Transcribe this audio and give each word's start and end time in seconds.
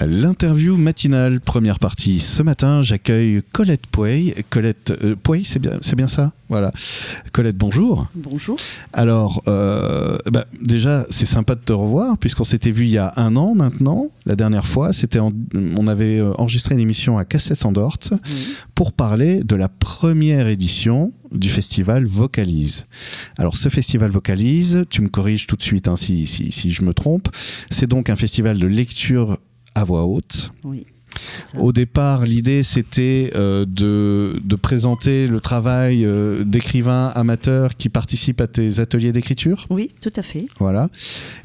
L'interview 0.00 0.76
matinale, 0.76 1.40
première 1.40 1.80
partie. 1.80 2.20
Ce 2.20 2.40
matin, 2.44 2.82
j'accueille 2.84 3.40
Colette 3.52 3.86
Pouey. 3.88 4.32
Colette 4.48 4.92
euh, 5.02 5.16
Pouey, 5.20 5.42
c'est 5.44 5.58
bien, 5.58 5.78
c'est 5.80 5.96
bien 5.96 6.06
ça? 6.06 6.32
Voilà. 6.48 6.72
Colette, 7.32 7.56
bonjour. 7.56 8.06
Bonjour. 8.14 8.56
Alors, 8.92 9.42
euh, 9.48 10.16
bah, 10.30 10.46
déjà, 10.62 11.04
c'est 11.10 11.26
sympa 11.26 11.56
de 11.56 11.60
te 11.60 11.72
revoir, 11.72 12.16
puisqu'on 12.16 12.44
s'était 12.44 12.70
vu 12.70 12.84
il 12.84 12.90
y 12.90 12.98
a 12.98 13.12
un 13.16 13.34
an 13.34 13.54
maintenant. 13.56 14.06
La 14.24 14.36
dernière 14.36 14.64
fois, 14.64 14.92
c'était 14.92 15.18
en- 15.18 15.32
on 15.76 15.88
avait 15.88 16.20
euh, 16.20 16.32
enregistré 16.38 16.74
une 16.76 16.80
émission 16.80 17.18
à 17.18 17.24
Cassette 17.24 17.64
Andorte 17.66 18.12
pour 18.76 18.92
parler 18.92 19.42
de 19.42 19.56
la 19.56 19.68
première 19.68 20.46
édition 20.46 21.12
du 21.32 21.48
festival 21.50 22.06
Vocalise. 22.06 22.86
Alors, 23.36 23.56
ce 23.56 23.68
festival 23.68 24.10
Vocalise, 24.12 24.84
tu 24.88 25.02
me 25.02 25.08
corriges 25.08 25.46
tout 25.48 25.56
de 25.56 25.62
suite 25.62 25.88
hein, 25.88 25.96
si, 25.96 26.26
si, 26.28 26.52
si 26.52 26.72
je 26.72 26.82
me 26.82 26.94
trompe, 26.94 27.28
c'est 27.70 27.88
donc 27.88 28.08
un 28.08 28.16
festival 28.16 28.58
de 28.58 28.66
lecture 28.66 29.36
à 29.78 29.84
voix 29.84 30.04
haute. 30.04 30.50
Oui. 30.64 30.86
Au 31.58 31.72
départ, 31.72 32.26
l'idée 32.26 32.62
c'était 32.62 33.32
euh, 33.34 33.64
de, 33.66 34.40
de 34.44 34.56
présenter 34.56 35.26
le 35.26 35.40
travail 35.40 36.04
euh, 36.04 36.44
d'écrivains 36.44 37.08
amateurs 37.14 37.76
qui 37.76 37.88
participent 37.88 38.40
à 38.40 38.46
tes 38.46 38.78
ateliers 38.80 39.12
d'écriture. 39.12 39.66
Oui, 39.70 39.90
tout 40.00 40.12
à 40.16 40.22
fait. 40.22 40.46
Voilà. 40.58 40.88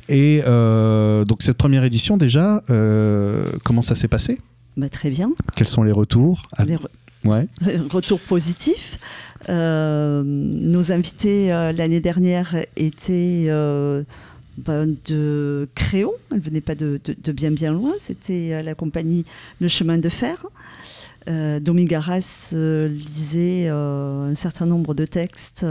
Et 0.09 0.41
euh, 0.45 1.23
donc 1.25 1.41
cette 1.41 1.57
première 1.57 1.83
édition 1.83 2.17
déjà, 2.17 2.61
comment 3.63 3.81
ça 3.81 3.95
s'est 3.95 4.07
passé? 4.09 4.39
Bah, 4.77 4.89
très 4.89 5.09
bien. 5.09 5.31
Quels 5.55 5.67
sont 5.67 5.83
les 5.83 5.91
retours? 5.91 6.41
Ah, 6.57 6.65
Les 6.65 6.75
re- 6.75 6.87
Ouais. 7.25 7.47
retours 7.89 8.19
positifs. 8.19 8.97
Nos 9.47 10.91
invités 10.91 11.47
l'année 11.75 11.99
dernière 12.01 12.55
étaient 12.75 13.47
bah, 14.57 14.85
de 14.85 15.67
Créon. 15.75 16.11
Elles 16.31 16.37
ne 16.37 16.43
venaient 16.43 16.61
pas 16.61 16.75
de, 16.75 16.99
bien 17.31 17.51
bien 17.51 17.71
loin. 17.71 17.93
C'était 17.99 18.53
euh, 18.53 18.61
la 18.61 18.75
compagnie 18.75 19.25
Le 19.59 19.67
Chemin 19.67 19.97
de 19.97 20.09
Fer. 20.09 20.45
Euh, 21.29 21.59
Domi 21.59 21.85
Garas 21.85 22.49
euh, 22.53 22.87
lisait 22.87 23.67
euh, 23.69 24.29
un 24.29 24.35
certain 24.35 24.65
nombre 24.65 24.93
de 24.93 25.05
textes 25.05 25.65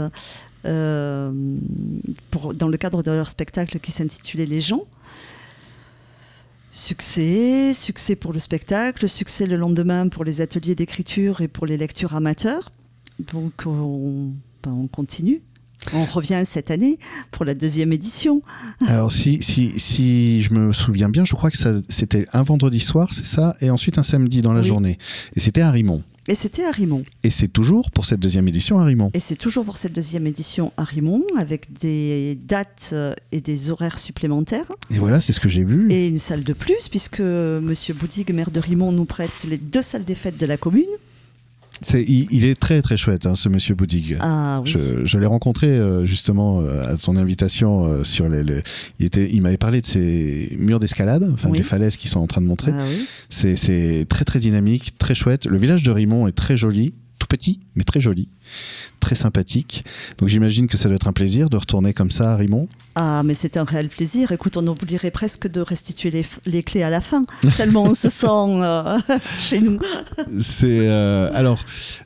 dans 0.63 1.33
le 1.33 2.77
cadre 2.77 3.03
de 3.03 3.11
leur 3.11 3.27
spectacle 3.27 3.79
qui 3.79 3.91
s'intitulait 3.91 4.45
Les 4.45 4.61
gens. 4.61 4.85
Succès, 6.71 7.73
succès 7.73 8.15
pour 8.15 8.33
le 8.33 8.39
spectacle, 8.39 9.07
succès 9.07 9.45
le 9.45 9.57
lendemain 9.57 10.07
pour 10.07 10.23
les 10.23 10.41
ateliers 10.41 10.73
d'écriture 10.73 11.41
et 11.41 11.47
pour 11.47 11.67
les 11.67 11.77
lectures 11.77 12.15
amateurs. 12.15 12.71
Donc 13.19 13.65
on, 13.65 14.31
ben, 14.63 14.71
on 14.71 14.87
continue. 14.87 15.41
On 15.93 16.05
revient 16.05 16.43
cette 16.45 16.71
année 16.71 16.97
pour 17.31 17.45
la 17.45 17.53
deuxième 17.53 17.91
édition. 17.93 18.41
Alors 18.87 19.11
si, 19.11 19.41
si, 19.41 19.73
si 19.77 20.41
je 20.41 20.53
me 20.53 20.71
souviens 20.71 21.09
bien, 21.09 21.25
je 21.25 21.35
crois 21.35 21.51
que 21.51 21.57
c'était 21.89 22.25
un 22.33 22.43
vendredi 22.43 22.79
soir, 22.79 23.09
c'est 23.13 23.25
ça, 23.25 23.55
et 23.61 23.69
ensuite 23.69 23.97
un 23.97 24.03
samedi 24.03 24.41
dans 24.41 24.53
la 24.53 24.61
Oui. 24.61 24.67
journée. 24.67 24.97
Et 25.35 25.39
c'était 25.39 25.61
à 25.61 25.71
Rimont. 25.71 26.01
Et 26.29 26.35
c'était 26.35 26.63
à 26.63 26.71
Rimont. 26.71 27.03
Et 27.23 27.29
c'est 27.29 27.49
toujours 27.49 27.91
pour 27.91 28.05
cette 28.05 28.21
deuxième 28.21 28.47
édition 28.47 28.79
à 28.79 28.85
Rimont. 28.85 29.11
Et 29.13 29.19
c'est 29.19 29.35
toujours 29.35 29.65
pour 29.65 29.75
cette 29.77 29.91
deuxième 29.91 30.25
édition 30.25 30.71
à 30.77 30.85
Rimont 30.85 31.21
avec 31.37 31.77
des 31.81 32.39
dates 32.47 32.95
et 33.33 33.41
des 33.41 33.69
horaires 33.69 33.99
supplémentaires. 33.99 34.71
Et 34.89 34.99
voilà, 34.99 35.19
c'est 35.19 35.33
ce 35.33 35.41
que 35.41 35.49
j'ai 35.49 35.65
vu. 35.65 35.91
Et 35.91 36.07
une 36.07 36.17
salle 36.17 36.43
de 36.43 36.53
plus, 36.53 36.87
puisque 36.89 37.19
Monsieur 37.19 37.93
Boudig, 37.93 38.33
maire 38.33 38.51
de 38.51 38.61
Rimont, 38.61 38.93
nous 38.93 39.03
prête 39.03 39.31
les 39.49 39.57
deux 39.57 39.81
salles 39.81 40.05
des 40.05 40.15
fêtes 40.15 40.37
de 40.37 40.45
la 40.45 40.55
commune. 40.55 40.85
Il, 41.93 42.27
il 42.31 42.45
est 42.45 42.59
très 42.59 42.81
très 42.81 42.97
chouette, 42.97 43.25
hein, 43.25 43.35
ce 43.35 43.49
monsieur 43.49 43.75
Boudig. 43.75 44.17
Ah 44.19 44.61
oui. 44.63 44.71
Je, 44.71 45.05
je 45.05 45.17
l'ai 45.19 45.25
rencontré 45.25 45.67
euh, 45.67 46.05
justement 46.05 46.61
euh, 46.61 46.93
à 46.93 46.97
ton 46.97 47.15
invitation 47.17 47.85
euh, 47.85 48.03
sur 48.03 48.27
les, 48.29 48.43
les- 48.43 48.61
il 48.99 49.05
était 49.05 49.29
il 49.31 49.41
m'avait 49.41 49.57
parlé 49.57 49.81
de 49.81 49.85
ces 49.85 50.55
murs 50.57 50.79
d'escalade 50.79 51.29
enfin 51.33 51.49
Oui. 51.49 51.57
des 51.59 51.63
falaises 51.63 51.97
qui 51.97 52.07
sont 52.07 52.19
en 52.19 52.27
train 52.27 52.41
de 52.41 52.47
montrer 52.47 52.71
Ah 52.75 52.85
oui. 52.87 53.05
c'est 53.29 54.05
très 54.09 54.25
très 54.25 54.39
dynamique 54.39 54.97
très 54.97 55.15
chouette 55.15 55.45
le 55.45 55.57
village 55.57 55.83
de 55.83 55.91
Rimont 55.91 56.27
est 56.27 56.31
très 56.31 56.57
joli 56.57 56.93
tout 57.19 57.27
petit 57.27 57.59
mais 57.75 57.83
très 57.83 57.99
joli 58.01 58.29
très 58.99 59.15
sympathique. 59.15 59.83
Donc 60.17 60.29
j'imagine 60.29 60.67
que 60.67 60.77
ça 60.77 60.87
doit 60.89 60.95
être 60.95 61.07
un 61.07 61.13
plaisir 61.13 61.49
de 61.49 61.57
retourner 61.57 61.93
comme 61.93 62.11
ça 62.11 62.33
à 62.33 62.35
Rimont 62.37 62.67
Ah, 62.95 63.21
mais 63.25 63.33
c'est 63.33 63.57
un 63.57 63.63
réel 63.65 63.89
plaisir. 63.89 64.31
Écoute, 64.31 64.55
on 64.57 64.65
oublierait 64.67 65.11
presque 65.11 65.47
de 65.49 65.59
restituer 65.61 66.09
les, 66.11 66.25
les 66.45 66.63
clés 66.63 66.83
à 66.83 66.89
la 66.89 67.01
fin, 67.01 67.25
tellement 67.57 67.83
on 67.83 67.93
se 67.95 68.09
sent 68.09 68.25
euh, 68.27 68.97
chez 69.39 69.59
nous. 69.59 69.79
C'est 70.41 70.87
euh, 70.87 71.29
alors 71.33 71.59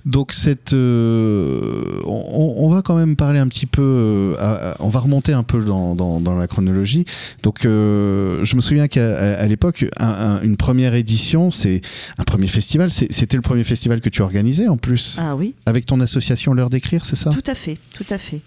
donc 0.06 0.34
cette 0.34 0.74
euh, 0.74 2.02
on, 2.06 2.56
on 2.57 2.69
va 2.69 2.81
quand 2.81 2.96
même 2.96 3.16
parler 3.16 3.40
un 3.40 3.47
petit 3.47 3.66
peu 3.66 4.36
à- 4.40 4.72
à- 4.72 4.75
on 4.80 4.90
va 4.90 5.00
remonter 5.00 5.34
un 5.34 5.44
peu 5.44 5.63
dans, 5.63 5.96
dans, 5.96 6.19
dans 6.19 6.36
la 6.38 6.47
chronologie. 6.47 7.06
Donc 7.44 7.59
je 7.63 8.56
me 8.56 8.62
souviens 8.62 8.88
qu'à 8.88 9.46
l'époque 9.47 9.86
un- 9.97 10.07
un- 10.07 10.41
une 10.41 10.57
première 10.57 10.94
édition 10.96 11.52
c'est 11.52 11.81
un 12.18 12.24
premier 12.24 12.47
festival. 12.47 12.90
C'était 12.91 13.36
le 13.38 13.41
premier 13.41 13.63
festival 13.63 14.02
que 14.02 14.09
tu 14.09 14.22
organisais 14.22 14.68
en 14.68 14.78
plus. 14.78 15.18
Ah 15.19 15.36
oui, 15.36 15.56
avec 15.66 15.86
ton 15.86 16.00
association 16.00 16.37
l'heure 16.53 16.70
d'écrire 16.70 17.06
c'est 17.06 17.16
ça? 17.16 17.31
Tout 17.31 17.44
à 17.46 17.56
fait, 17.56 17.78
tout 17.94 18.06
à 18.09 18.18
fait. 18.18 18.42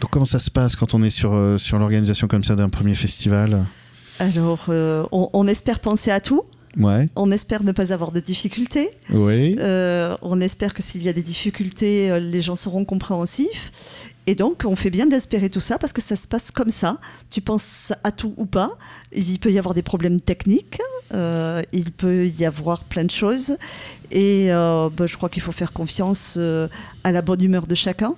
donc 0.00 0.10
comment 0.10 0.24
ça 0.24 0.38
se 0.38 0.50
passe 0.50 0.76
quand 0.76 0.94
on 0.94 1.02
est 1.02 1.10
sur 1.10 1.32
euh, 1.34 1.58
sur 1.58 1.78
l'organisation 1.78 2.28
comme 2.28 2.44
ça 2.44 2.56
d'un 2.56 2.68
premier 2.68 2.94
festival? 2.94 3.64
Alors, 4.18 4.66
euh, 4.68 5.04
on, 5.12 5.30
on 5.32 5.46
espère 5.48 5.80
penser 5.80 6.10
à 6.10 6.20
tout. 6.20 6.42
ouais 6.76 7.08
On 7.16 7.30
espère 7.32 7.62
ne 7.64 7.72
pas 7.72 7.92
avoir 7.92 8.12
de 8.12 8.20
difficultés. 8.20 8.90
oui 9.10 9.56
Euh, 9.58 10.16
on 10.22 10.40
espère 10.40 10.74
que 10.74 10.82
s'il 10.82 11.02
y 11.02 11.08
a 11.08 11.12
des 11.12 11.22
difficultés, 11.22 12.20
les 12.20 12.42
gens 12.42 12.56
seront 12.56 12.84
compréhensifs. 12.84 13.72
Et 14.30 14.36
donc, 14.36 14.62
on 14.64 14.76
fait 14.76 14.90
bien 14.90 15.06
d'espérer 15.08 15.50
tout 15.50 15.58
ça 15.58 15.76
parce 15.76 15.92
que 15.92 16.00
ça 16.00 16.14
se 16.14 16.28
passe 16.28 16.52
comme 16.52 16.70
ça. 16.70 16.98
Tu 17.32 17.40
penses 17.40 17.92
à 18.04 18.12
tout 18.12 18.32
ou 18.36 18.46
pas. 18.46 18.70
Il 19.10 19.40
peut 19.40 19.50
y 19.50 19.58
avoir 19.58 19.74
des 19.74 19.82
problèmes 19.82 20.20
techniques. 20.20 20.80
euh, 21.12 21.62
il 21.72 21.90
peut 21.90 22.28
y 22.28 22.44
avoir 22.44 22.84
plein 22.84 23.02
de 23.02 23.10
choses. 23.10 23.56
Et 24.12 24.52
euh, 24.52 24.88
bah, 24.96 25.06
je 25.06 25.16
crois 25.16 25.28
qu'il 25.28 25.42
faut 25.42 25.50
faire 25.50 25.72
confiance 25.72 26.36
euh, 26.38 26.68
à 27.02 27.10
la 27.10 27.22
bonne 27.22 27.42
humeur 27.42 27.66
de 27.66 27.74
chacun. 27.74 28.14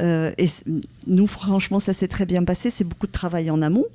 Et 0.00 0.46
nous, 1.06 1.26
franchement, 1.26 1.80
ça 1.80 1.94
s'est 1.94 2.08
très 2.08 2.26
bien 2.26 2.44
passé. 2.44 2.68
C'est 2.70 2.84
beaucoup 2.84 3.06
de 3.06 3.12
travail 3.22 3.50
en 3.50 3.62
amont, 3.62 3.86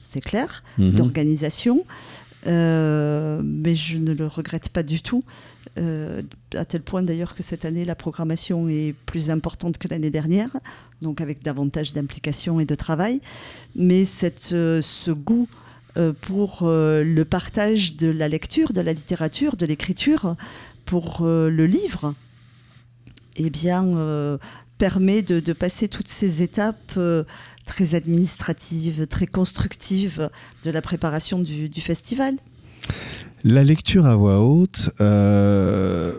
c'est 0.00 0.22
clair, 0.22 0.64
Mhm. 0.78 0.92
d'organisation. 0.92 1.84
Mais 2.46 3.74
je 3.74 3.98
ne 3.98 4.12
le 4.14 4.26
regrette 4.26 4.70
pas 4.70 4.82
du 4.82 5.02
tout. 5.02 5.22
Euh, 5.78 6.20
à 6.54 6.66
tel 6.66 6.82
point 6.82 7.02
d'ailleurs 7.02 7.34
que 7.34 7.42
cette 7.42 7.64
année, 7.64 7.84
la 7.84 7.94
programmation 7.94 8.68
est 8.68 8.94
plus 9.06 9.30
importante 9.30 9.78
que 9.78 9.88
l'année 9.88 10.10
dernière, 10.10 10.50
donc 11.00 11.20
avec 11.20 11.42
davantage 11.42 11.94
d'implication 11.94 12.60
et 12.60 12.66
de 12.66 12.74
travail. 12.74 13.20
Mais 13.74 14.04
euh, 14.52 14.82
ce 14.82 15.10
goût 15.10 15.48
euh, 15.96 16.12
pour 16.12 16.60
le 16.62 17.22
partage 17.22 17.96
de 17.96 18.08
la 18.08 18.28
lecture, 18.28 18.72
de 18.72 18.80
la 18.80 18.92
littérature, 18.92 19.56
de 19.56 19.66
l'écriture, 19.66 20.36
pour 20.84 21.18
le 21.22 21.66
livre, 21.66 22.14
eh 23.36 23.50
bien, 23.50 24.38
permet 24.78 25.22
de, 25.22 25.52
passer 25.52 25.88
toutes 25.88 26.08
ces 26.08 26.42
étapes 26.42 26.98
très 27.64 27.94
administratives, 27.94 29.06
très 29.06 29.26
constructives 29.26 30.28
de 30.64 30.70
la 30.70 30.82
préparation 30.82 31.38
du 31.38 31.80
festival. 31.80 32.36
La 33.44 33.64
lecture 33.64 34.06
à 34.06 34.16
voix 34.16 34.40
haute, 34.40 34.90
euh, 35.00 36.12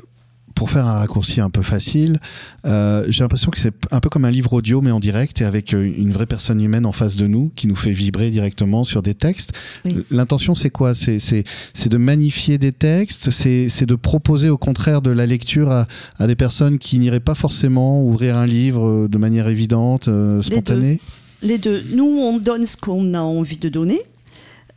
pour 0.55 0.69
faire 0.69 0.85
un 0.87 0.99
raccourci 0.99 1.41
un 1.41 1.49
peu 1.49 1.61
facile, 1.61 2.19
euh, 2.65 3.05
j'ai 3.09 3.23
l'impression 3.23 3.49
que 3.49 3.57
c'est 3.57 3.73
un 3.91 3.99
peu 3.99 4.09
comme 4.09 4.23
un 4.23 4.31
livre 4.31 4.53
audio 4.53 4.81
mais 4.81 4.91
en 4.91 4.99
direct 4.99 5.41
et 5.41 5.45
avec 5.45 5.73
euh, 5.73 5.83
une 5.97 6.11
vraie 6.11 6.25
personne 6.27 6.61
humaine 6.61 6.85
en 6.85 6.91
face 6.91 7.15
de 7.15 7.25
nous 7.25 7.51
qui 7.55 7.67
nous 7.67 7.75
fait 7.75 7.91
vibrer 7.91 8.29
directement 8.29 8.83
sur 8.83 9.01
des 9.01 9.13
textes. 9.13 9.51
Oui. 9.83 10.05
L'intention 10.11 10.53
c'est 10.53 10.69
quoi? 10.69 10.93
C'est 10.93 11.19
c'est 11.19 11.43
c'est 11.73 11.89
de 11.89 11.97
magnifier 11.97 12.57
des 12.57 12.71
textes, 12.71 13.31
c'est 13.31 13.67
c'est 13.69 13.85
de 13.87 13.95
proposer 13.95 14.49
au 14.49 14.57
contraire 14.57 15.01
de 15.01 15.09
la 15.11 15.25
lecture 15.25 15.71
à, 15.71 15.87
à 16.19 16.27
des 16.27 16.35
personnes 16.35 16.77
qui 16.77 16.99
n'iraient 16.99 17.19
pas 17.19 17.35
forcément 17.35 18.03
ouvrir 18.03 18.37
un 18.37 18.45
livre 18.45 18.85
euh, 18.87 19.07
de 19.07 19.17
manière 19.17 19.47
évidente, 19.47 20.07
euh, 20.07 20.37
Les 20.37 20.43
spontanée? 20.43 21.01
Les 21.41 21.57
deux. 21.57 21.83
Nous, 21.93 22.05
on 22.05 22.37
donne 22.37 22.65
ce 22.65 22.77
qu'on 22.77 23.13
a 23.13 23.19
envie 23.19 23.57
de 23.57 23.67
donner. 23.67 24.01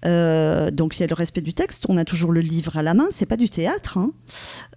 Euh, 0.07 0.71
donc 0.71 0.97
il 0.97 1.01
y 1.01 1.05
a 1.05 1.07
le 1.09 1.15
respect 1.15 1.41
du 1.41 1.53
texte. 1.53 1.87
On 1.89 1.97
a 1.99 2.05
toujours 2.05 2.33
le 2.33 2.41
livre 2.41 2.77
à 2.77 2.83
la 2.83 2.95
main. 2.95 3.07
C'est 3.13 3.27
pas 3.27 3.37
du 3.37 3.49
théâtre. 3.51 3.99
hein. 3.99 4.13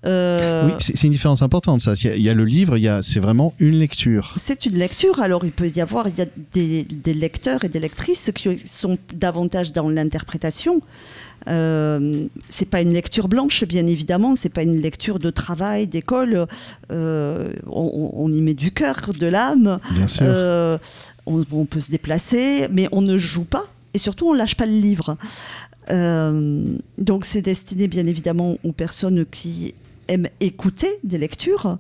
Euh, 0.06 0.66
Oui, 0.68 0.74
c'est 0.80 1.04
une 1.04 1.12
différence 1.14 1.42
importante 1.42 1.82
ça. 1.82 1.94
Il 1.96 2.06
y 2.06 2.10
a, 2.10 2.16
il 2.16 2.22
y 2.24 2.30
a 2.30 2.34
le 2.34 2.46
livre, 2.46 2.78
il 2.78 2.84
y 2.84 2.88
a 2.88 3.02
c'est 3.02 3.20
vraiment 3.20 3.54
une 3.60 3.78
lecture. 3.78 4.34
C'est 4.38 4.66
une 4.66 4.76
lecture, 4.78 5.20
alors 5.20 5.46
il 5.46 5.52
peut 5.52 5.70
y 5.70 5.82
avoir 5.82 6.08
il 6.08 6.16
y 6.18 6.22
a 6.22 6.26
des, 6.54 6.84
des 6.84 7.14
lecteurs 7.14 7.64
et 7.64 7.70
des 7.70 7.80
lectrices 7.80 8.32
qui 8.34 8.60
sont 8.66 8.98
davantage 9.14 9.74
dans 9.74 9.90
l'interprétation. 9.90 10.82
Euh, 11.48 12.26
c'est 12.50 12.66
pas 12.68 12.82
une 12.82 12.94
lecture 12.94 13.28
blanche, 13.30 13.64
bien 13.64 13.88
évidemment, 13.88 14.36
c'est 14.36 14.50
pas 14.50 14.62
une 14.64 14.82
lecture 14.82 15.20
de 15.20 15.30
travail, 15.30 15.88
d'école. 15.88 16.48
Euh, 16.92 17.54
on, 17.68 18.12
on 18.14 18.32
y 18.32 18.42
met 18.42 18.54
du 18.54 18.72
cœur, 18.72 19.12
de 19.18 19.28
l'âme. 19.28 19.80
Bien 19.92 20.08
sûr. 20.08 20.26
Euh, 20.28 20.78
on, 21.26 21.46
on 21.52 21.66
peut 21.66 21.80
se 21.80 21.92
déplacer, 21.92 22.68
mais 22.72 22.88
on 22.92 23.02
ne 23.02 23.18
joue 23.18 23.46
pas. 23.46 23.66
Et 23.94 23.98
surtout, 23.98 24.28
on 24.28 24.34
lâche 24.34 24.56
pas 24.56 24.66
le 24.66 24.74
livre. 24.74 25.18
Euh, 25.90 26.78
donc, 26.98 27.26
c'est 27.26 27.42
destiné, 27.42 27.88
bien 27.88 28.06
évidemment, 28.06 28.58
aux 28.64 28.72
personnes 28.72 29.26
qui 29.26 29.74
aiment 30.08 30.30
écouter 30.40 30.90
des 31.04 31.18
lectures, 31.18 31.78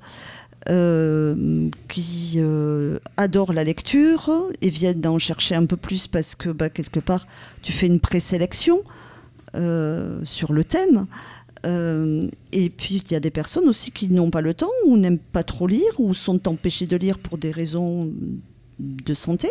euh, 0.69 1.69
qui 1.87 2.33
euh, 2.37 2.99
adorent 3.17 3.53
la 3.53 3.63
lecture 3.63 4.31
et 4.61 4.69
viennent 4.69 5.01
d'en 5.01 5.19
chercher 5.19 5.55
un 5.55 5.65
peu 5.65 5.77
plus 5.77 6.07
parce 6.07 6.35
que, 6.35 6.49
bah, 6.49 6.69
quelque 6.69 6.99
part, 6.99 7.27
tu 7.61 7.71
fais 7.71 7.87
une 7.87 7.99
présélection. 7.99 8.79
sur 10.23 10.53
le 10.53 10.63
thème. 10.63 11.07
et 11.65 12.69
puis 12.69 13.01
il 13.03 13.11
y 13.11 13.15
a 13.15 13.19
des 13.19 13.31
personnes 13.31 13.67
aussi 13.67 13.89
qui 13.91 14.07
n'ont 14.07 14.29
pas 14.29 14.41
le 14.41 14.53
temps 14.53 14.75
ou 14.85 14.95
n'aiment 14.95 15.17
pas 15.17 15.43
trop 15.43 15.65
lire 15.65 15.93
ou 15.97 16.13
sont 16.13 16.47
empêchées 16.47 16.85
de 16.85 16.95
lire 16.95 17.17
pour 17.17 17.39
des 17.39 17.51
raisons 17.51 18.11
de 18.79 19.13
santé 19.15 19.49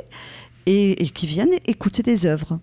et, 0.69 1.03
et 1.03 1.09
qui 1.09 1.27
viennent 1.27 1.55
écouter 1.67 2.03
des 2.03 2.27
œuvres. 2.27 2.61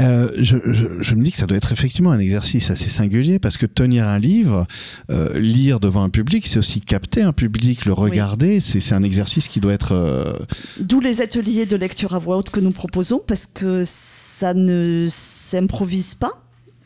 Euh, 0.00 0.28
je, 0.38 0.56
je, 1.00 1.14
me 1.14 1.22
dis 1.22 1.32
que 1.32 1.36
ça 1.36 1.46
doit 1.46 1.56
être 1.56 1.70
effectivement 1.72 2.10
un 2.10 2.18
exercice 2.18 2.70
assez 2.70 2.88
singulier 2.88 3.38
parce 3.38 3.56
que 3.56 3.66
tenir 3.66 4.06
un 4.08 4.18
livre, 4.18 4.66
euh, 5.10 5.38
lire 5.38 5.80
devant 5.80 6.02
un 6.02 6.08
public, 6.08 6.46
c'est 6.46 6.58
aussi 6.58 6.80
capter 6.80 7.22
un 7.22 7.32
public, 7.32 7.84
le 7.84 7.92
regarder. 7.92 8.58
C'est 8.58 8.94
un 8.94 9.02
exercice 9.02 9.48
qui 9.48 9.60
doit 9.60 9.72
être. 9.72 9.92
Euh, 9.92 10.32
D'où 10.80 11.00
les 11.00 11.20
ateliers 11.20 11.66
de 11.66 11.76
lecture 11.76 12.14
à 12.14 12.18
voix 12.18 12.36
haute 12.38 12.50
que 12.50 12.60
nous 12.60 12.72
proposons 12.72 13.20
parce 13.26 13.46
que 13.46 13.84
ça 13.86 14.54
ne 14.54 15.08
s'improvise 15.10 16.14
pas. 16.14 16.32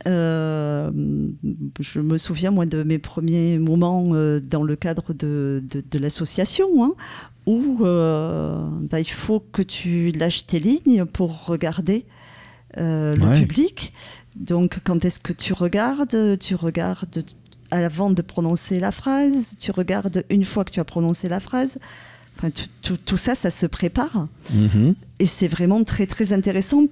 Je 0.07 2.01
me 2.01 2.19
souviens, 2.19 2.51
moi, 2.51 2.67
de 2.67 2.83
mes 2.83 2.99
premiers 2.99 3.59
moments 3.59 4.05
dans 4.41 4.63
le 4.63 4.77
cadre 4.77 5.13
de, 5.13 5.63
de, 5.69 5.99
l'association, 5.99 6.69
hein, 6.85 6.93
où 7.47 7.79
bah, 7.81 9.01
il 9.01 9.11
faut 9.11 9.41
que 9.41 9.63
tu 9.63 10.13
lâches 10.13 10.47
tes 10.47 10.61
lignes 10.61 11.05
pour 11.05 11.47
regarder 11.47 12.05
euh, 12.79 13.17
le 13.17 13.41
public. 13.41 13.93
Donc, 14.35 14.81
quand 14.85 15.05
est-ce 15.05 15.19
que 15.19 15.33
tu 15.33 15.53
regardes? 15.53 16.39
Tu 16.39 16.55
regardes 16.55 17.25
avant 17.71 18.11
de 18.11 18.23
prononcer 18.23 18.81
la 18.81 18.93
phrase, 18.93 19.57
tu 19.59 19.71
regardes 19.71 20.25
une 20.31 20.45
fois 20.45 20.65
que 20.65 20.71
tu 20.71 20.81
as 20.81 20.85
prononcé 20.85 21.29
la 21.29 21.41
phrase? 21.41 21.79
Enfin, 22.37 22.51
tout, 22.83 23.17
ça, 23.17 23.35
ça 23.35 23.51
se 23.51 23.65
prépare. 23.65 24.29
Mm-hmm. 24.53 24.95
Et 25.21 25.27
c'est 25.27 25.49
vraiment 25.49 25.83
très, 25.85 26.07
très 26.07 26.35
intéressant. 26.35 26.85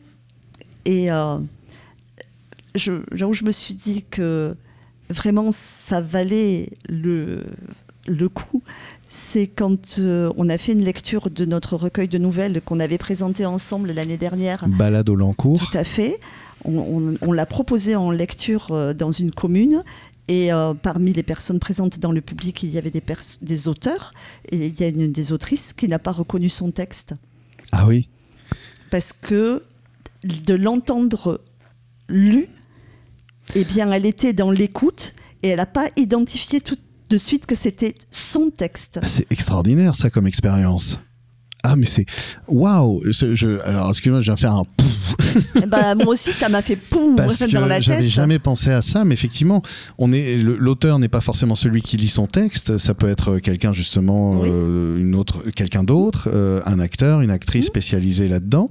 Et 0.87 1.10
euh, 2.76 3.00
je, 3.12 3.32
je 3.32 3.44
me 3.44 3.50
suis 3.50 3.75
dit 3.75 4.05
que 4.11 4.56
vraiment, 5.11 5.50
ça 5.53 6.00
valait 6.00 6.71
le, 6.88 7.44
le 8.06 8.29
coup, 8.29 8.62
c'est 9.06 9.47
quand 9.47 9.97
euh, 9.99 10.32
on 10.37 10.49
a 10.49 10.59
fait 10.59 10.73
une 10.73 10.85
lecture 10.85 11.31
de 11.31 11.44
notre 11.44 11.76
recueil 11.76 12.09
de 12.09 12.19
nouvelles 12.19 12.61
qu'on 12.62 12.81
avait 12.81 12.99
présenté 12.99 13.47
ensemble 13.47 13.93
l'année 13.93 14.17
dernière. 14.17 14.65
Balade 14.69 15.09
au 15.09 15.17
Lancourt. 15.17 15.59
Tout 15.59 15.79
à 15.79 15.85
fait. 15.85 16.21
On, 16.67 17.32
l'a 17.32 17.44
proposé 17.44 17.94
en 17.94 18.11
lecture 18.11 18.69
euh, 18.71 18.94
dans 18.94 19.12
une 19.12 19.31
commune. 19.31 19.82
Et 20.29 20.50
euh, 20.50 20.73
parmi 20.73 21.12
les 21.12 21.23
personnes 21.23 21.61
présentes 21.61 21.99
dans 21.99 22.12
le 22.12 22.23
public, 22.23 22.62
il 22.62 22.70
y 22.70 22.79
avait 22.79 22.91
des, 22.91 23.03
des 23.43 23.69
auteurs. 23.69 24.12
Et 24.50 24.67
il 24.67 24.81
y 24.81 24.82
a 24.82 24.88
une 24.88 25.12
des 25.12 25.32
autrices 25.32 25.75
qui 25.75 25.88
n'a 25.88 25.99
pas 25.99 26.12
reconnu 26.12 26.49
son 26.49 26.70
texte. 26.70 27.15
Ah 27.73 27.87
oui 27.87 28.09
Parce 28.91 29.12
que 29.12 29.62
de 30.25 30.55
l'entendre 30.55 31.43
lu, 32.09 32.49
eh 33.55 33.64
bien, 33.64 33.91
elle 33.93 34.06
était 34.06 34.32
dans 34.32 34.50
l'écoute 34.50 35.14
et 35.43 35.49
elle 35.49 35.58
n'a 35.58 35.67
pas 35.67 35.88
identifié 35.96 36.61
tout, 36.61 36.76
de 37.11 37.19
suite 37.19 37.46
que 37.46 37.55
c'était 37.55 37.94
son 38.11 38.50
texte. 38.50 38.99
Ah, 39.02 39.06
c'est 39.06 39.31
extraordinaire 39.31 39.94
ça 39.94 40.11
comme 40.11 40.26
expérience. 40.26 40.99
Ah 41.67 41.76
mais 41.76 41.87
c'est 41.87 42.05
waouh 42.46 43.00
je, 43.06 43.58
alors 43.62 43.88
excuse-moi 43.88 44.20
je 44.20 44.26
viens 44.26 44.37
faire 44.37 44.52
un 44.52 44.64
eh 45.62 45.67
ben, 45.67 45.94
moi 45.94 46.08
aussi 46.08 46.31
ça 46.31 46.50
m'a 46.50 46.61
fait 46.61 46.76
pouf 46.76 47.17
dans 47.52 47.64
la 47.64 47.76
tête. 47.76 47.85
j'avais 47.85 48.08
jamais 48.08 48.38
pensé 48.38 48.70
à 48.70 48.82
ça 48.82 49.05
mais 49.06 49.14
effectivement 49.14 49.62
on 49.96 50.12
est 50.12 50.37
l'auteur 50.37 50.99
n'est 50.99 51.08
pas 51.08 51.23
forcément 51.23 51.55
celui 51.55 51.81
qui 51.81 51.96
lit 51.96 52.08
son 52.08 52.26
texte 52.26 52.76
ça 52.76 52.93
peut 52.93 53.08
être 53.08 53.38
quelqu'un 53.38 53.73
justement 53.73 54.43
euh, 54.44 54.99
une 54.99 55.14
autre 55.14 55.43
quelqu'un 55.56 55.85
d'autre 55.85 56.29
euh, 56.31 56.61
un 56.67 56.79
acteur 56.81 57.23
une 57.23 57.31
actrice 57.31 57.64
spécialisée 57.64 58.29
là-dedans 58.29 58.69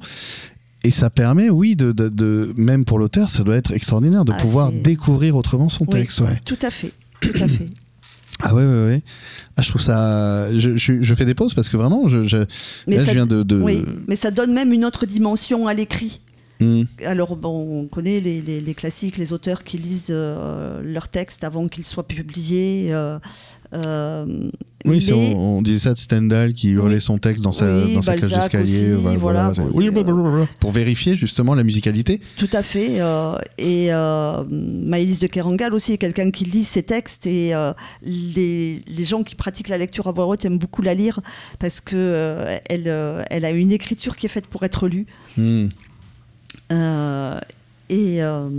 et 0.84 0.92
ça 0.92 1.10
permet, 1.10 1.50
oui, 1.50 1.76
de, 1.76 1.92
de, 1.92 2.54
même 2.58 2.86
pour 2.86 3.00
l'auteur, 3.00 3.30
ça 3.30 3.44
doit 3.44 3.56
être 3.56 3.72
extraordinaire 3.72 4.26
de 4.26 4.34
ah, 4.34 4.38
pouvoir 4.38 4.72
découvrir 4.72 5.36
autrement 5.36 5.70
son 5.70 5.86
texte. 5.86 6.20
Ouais. 6.20 6.40
Tout 6.46 6.60
à 6.62 6.70
fait, 6.70 6.92
tout 7.22 7.32
à 7.36 7.48
fait. 7.48 7.70
Ah 8.42 8.54
ouais, 8.54 8.64
ouais, 8.64 8.86
ouais. 8.86 9.04
Ah, 9.56 9.62
je 9.62 9.70
trouve 9.70 9.82
ça. 9.82 10.52
Je, 10.58 10.76
je, 10.76 11.16
fais 11.16 11.26
des 11.26 11.36
pauses 11.36 11.54
parce 11.54 11.70
que 11.70 11.78
vraiment, 11.78 12.08
je, 12.10 12.24
je, 12.24 12.38
mais 12.88 12.98
là, 12.98 13.06
je 13.06 13.12
viens 13.12 13.26
de, 13.26 13.62
Oui, 13.62 13.84
mais 14.08 14.16
ça 14.16 14.32
donne 14.32 14.54
même 14.54 14.74
une 14.74 14.84
autre 14.86 15.06
dimension 15.06 15.68
à 15.68 15.74
l'écrit. 15.74 16.20
Hmm. 16.64 16.84
Alors, 17.06 17.36
bon, 17.36 17.82
on 17.82 17.88
connaît 17.88 18.20
les, 18.20 18.42
les, 18.42 18.74
classiques, 18.74 19.18
les 19.18 19.34
auteurs 19.34 19.64
qui 19.64 19.78
lisent 19.78 20.08
euh, 20.10 20.82
leurs 20.84 21.10
textes 21.10 21.44
avant 21.44 21.68
qu'ils 21.68 21.86
soient 21.86 22.08
publiés. 22.08 22.88
Euh, 22.92 23.20
euh, 23.74 24.50
oui, 24.86 25.10
on, 25.12 25.62
disait 25.64 25.80
ça 25.80 25.94
de 25.94 25.98
Stendhal 25.98 26.54
qui 26.54 26.70
hurlait 26.70 27.00
son 27.00 27.18
texte 27.18 27.44
dans 27.44 27.52
sa, 27.52 27.86
dans 27.86 28.02
sa 28.02 28.14
cage 28.14 28.32
d'escalier. 28.32 28.94
Voilà, 29.18 29.52
pour 30.60 30.72
vérifier 30.72 31.16
justement 31.16 31.56
la 31.56 31.64
musicalité. 31.64 32.22
Tout 32.38 32.50
à 32.54 32.62
fait. 32.62 33.00
et 33.58 33.90
Maëlys 33.92 35.20
de 35.20 35.28
Kerangal 35.28 35.74
aussi 35.74 35.94
est 35.94 35.98
quelqu'un 35.98 36.30
qui 36.30 36.46
lit 36.46 36.64
ses 36.64 36.84
textes 36.84 37.26
et 37.26 37.54
les, 38.04 38.84
les, 38.86 39.04
gens 39.04 39.24
qui 39.24 39.34
pratiquent 39.34 39.70
la 39.70 39.80
lecture 39.80 40.08
à 40.08 40.12
voix 40.12 40.28
haute 40.28 40.46
aiment 40.46 40.60
beaucoup 40.60 40.84
la 40.84 40.94
lire 40.94 41.20
parce 41.58 41.82
qu'elle 41.82 42.64
elle 42.70 43.46
a 43.46 43.50
une 43.50 43.72
écriture 43.72 44.18
qui 44.18 44.28
est 44.28 44.30
faite 44.30 44.46
pour 44.46 44.64
être 44.64 44.88
lue. 44.88 45.08
Hmm. 45.36 45.70
Euh, 46.72 47.40
et 47.90 48.24
euh, 48.24 48.50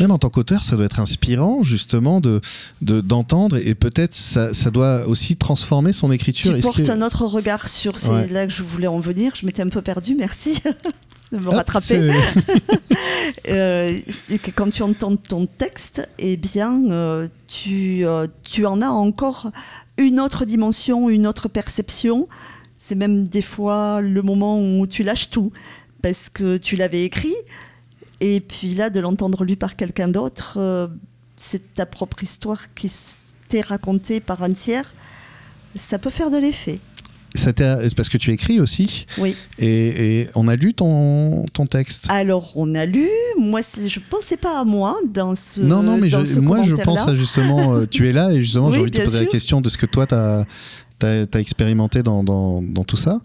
Même 0.00 0.10
en 0.10 0.18
tant 0.18 0.30
qu'auteur, 0.30 0.64
ça 0.64 0.76
doit 0.76 0.86
être 0.86 0.98
inspirant 0.98 1.62
justement 1.62 2.20
de 2.20 2.40
d'entendre 2.80 3.56
et 3.56 3.74
peut-être 3.74 4.14
ça, 4.14 4.54
ça, 4.54 4.70
doit 4.70 5.06
aussi 5.06 5.36
transformer 5.36 5.92
son 5.92 6.10
écriture. 6.10 6.54
Tu 6.54 6.60
portes 6.62 6.88
un 6.88 7.02
autre 7.02 7.26
regard 7.26 7.68
sur 7.68 7.98
c'est 7.98 8.30
là 8.30 8.46
que 8.46 8.52
je 8.52 8.62
voulais 8.62 8.86
en 8.86 8.98
venir. 8.98 9.34
Je 9.36 9.44
m'étais 9.44 9.62
un 9.62 9.68
peu 9.68 9.82
perdue, 9.82 10.14
merci 10.14 10.58
de 11.32 11.38
me 11.38 11.48
rattraper. 11.48 12.10
euh, 13.48 14.00
que 14.42 14.50
quand 14.50 14.70
tu 14.70 14.82
entends 14.82 15.16
ton 15.16 15.46
texte, 15.46 16.08
eh 16.18 16.36
bien, 16.36 16.90
euh, 16.90 17.28
tu, 17.46 18.04
tu 18.42 18.66
en 18.66 18.80
as 18.80 18.88
encore 18.88 19.50
une 19.98 20.18
autre 20.18 20.46
dimension, 20.46 21.10
une 21.10 21.26
autre 21.26 21.48
perception. 21.48 22.26
C'est 22.78 22.96
même 22.96 23.28
des 23.28 23.42
fois 23.42 24.00
le 24.00 24.22
moment 24.22 24.60
où 24.60 24.86
tu 24.86 25.04
lâches 25.04 25.30
tout 25.30 25.52
parce 26.04 26.28
que 26.28 26.58
tu 26.58 26.76
l'avais 26.76 27.02
écrit. 27.04 27.34
Et 28.20 28.40
puis 28.40 28.74
là, 28.74 28.90
de 28.90 29.00
l'entendre 29.00 29.42
lu 29.42 29.56
par 29.56 29.74
quelqu'un 29.74 30.06
d'autre, 30.06 30.56
euh, 30.58 30.86
c'est 31.38 31.74
ta 31.74 31.86
propre 31.86 32.22
histoire 32.22 32.74
qui 32.74 32.92
t'est 33.48 33.62
racontée 33.62 34.20
par 34.20 34.42
un 34.42 34.52
tiers. 34.52 34.92
Ça 35.76 35.98
peut 35.98 36.10
faire 36.10 36.30
de 36.30 36.36
l'effet. 36.36 36.78
C'est 37.34 37.56
parce 37.96 38.10
que 38.10 38.18
tu 38.18 38.32
écris 38.32 38.60
aussi. 38.60 39.06
Oui. 39.16 39.34
Et, 39.58 40.28
on 40.34 40.46
a 40.46 40.56
lu 40.56 40.74
ton, 40.74 41.46
ton, 41.54 41.64
texte. 41.64 42.04
Alors, 42.10 42.52
on 42.54 42.74
a 42.74 42.84
lu. 42.84 43.08
Moi, 43.38 43.62
je 43.62 43.98
pensais 44.10 44.36
pas 44.36 44.60
à 44.60 44.64
moi 44.64 44.98
dans 45.10 45.34
ce. 45.34 45.62
Non, 45.62 45.82
non, 45.82 45.96
mais 45.96 46.10
moi, 46.42 46.60
je 46.62 46.74
pense 46.74 47.08
à 47.08 47.16
justement. 47.16 47.76
Euh, 47.76 47.86
tu 47.90 48.06
es 48.06 48.12
là 48.12 48.30
et 48.30 48.42
justement, 48.42 48.70
j'ai 48.70 48.80
envie 48.80 48.90
de 48.90 48.98
te 48.98 49.02
poser 49.02 49.20
la 49.20 49.26
question 49.26 49.62
de 49.62 49.70
ce 49.70 49.78
que 49.78 49.86
toi, 49.86 50.06
tu 50.06 50.14
as, 50.14 50.44
as, 51.02 51.40
expérimenté 51.40 52.02
dans, 52.02 52.22
dans, 52.22 52.60
dans, 52.60 52.84
tout 52.84 52.98
ça 52.98 53.22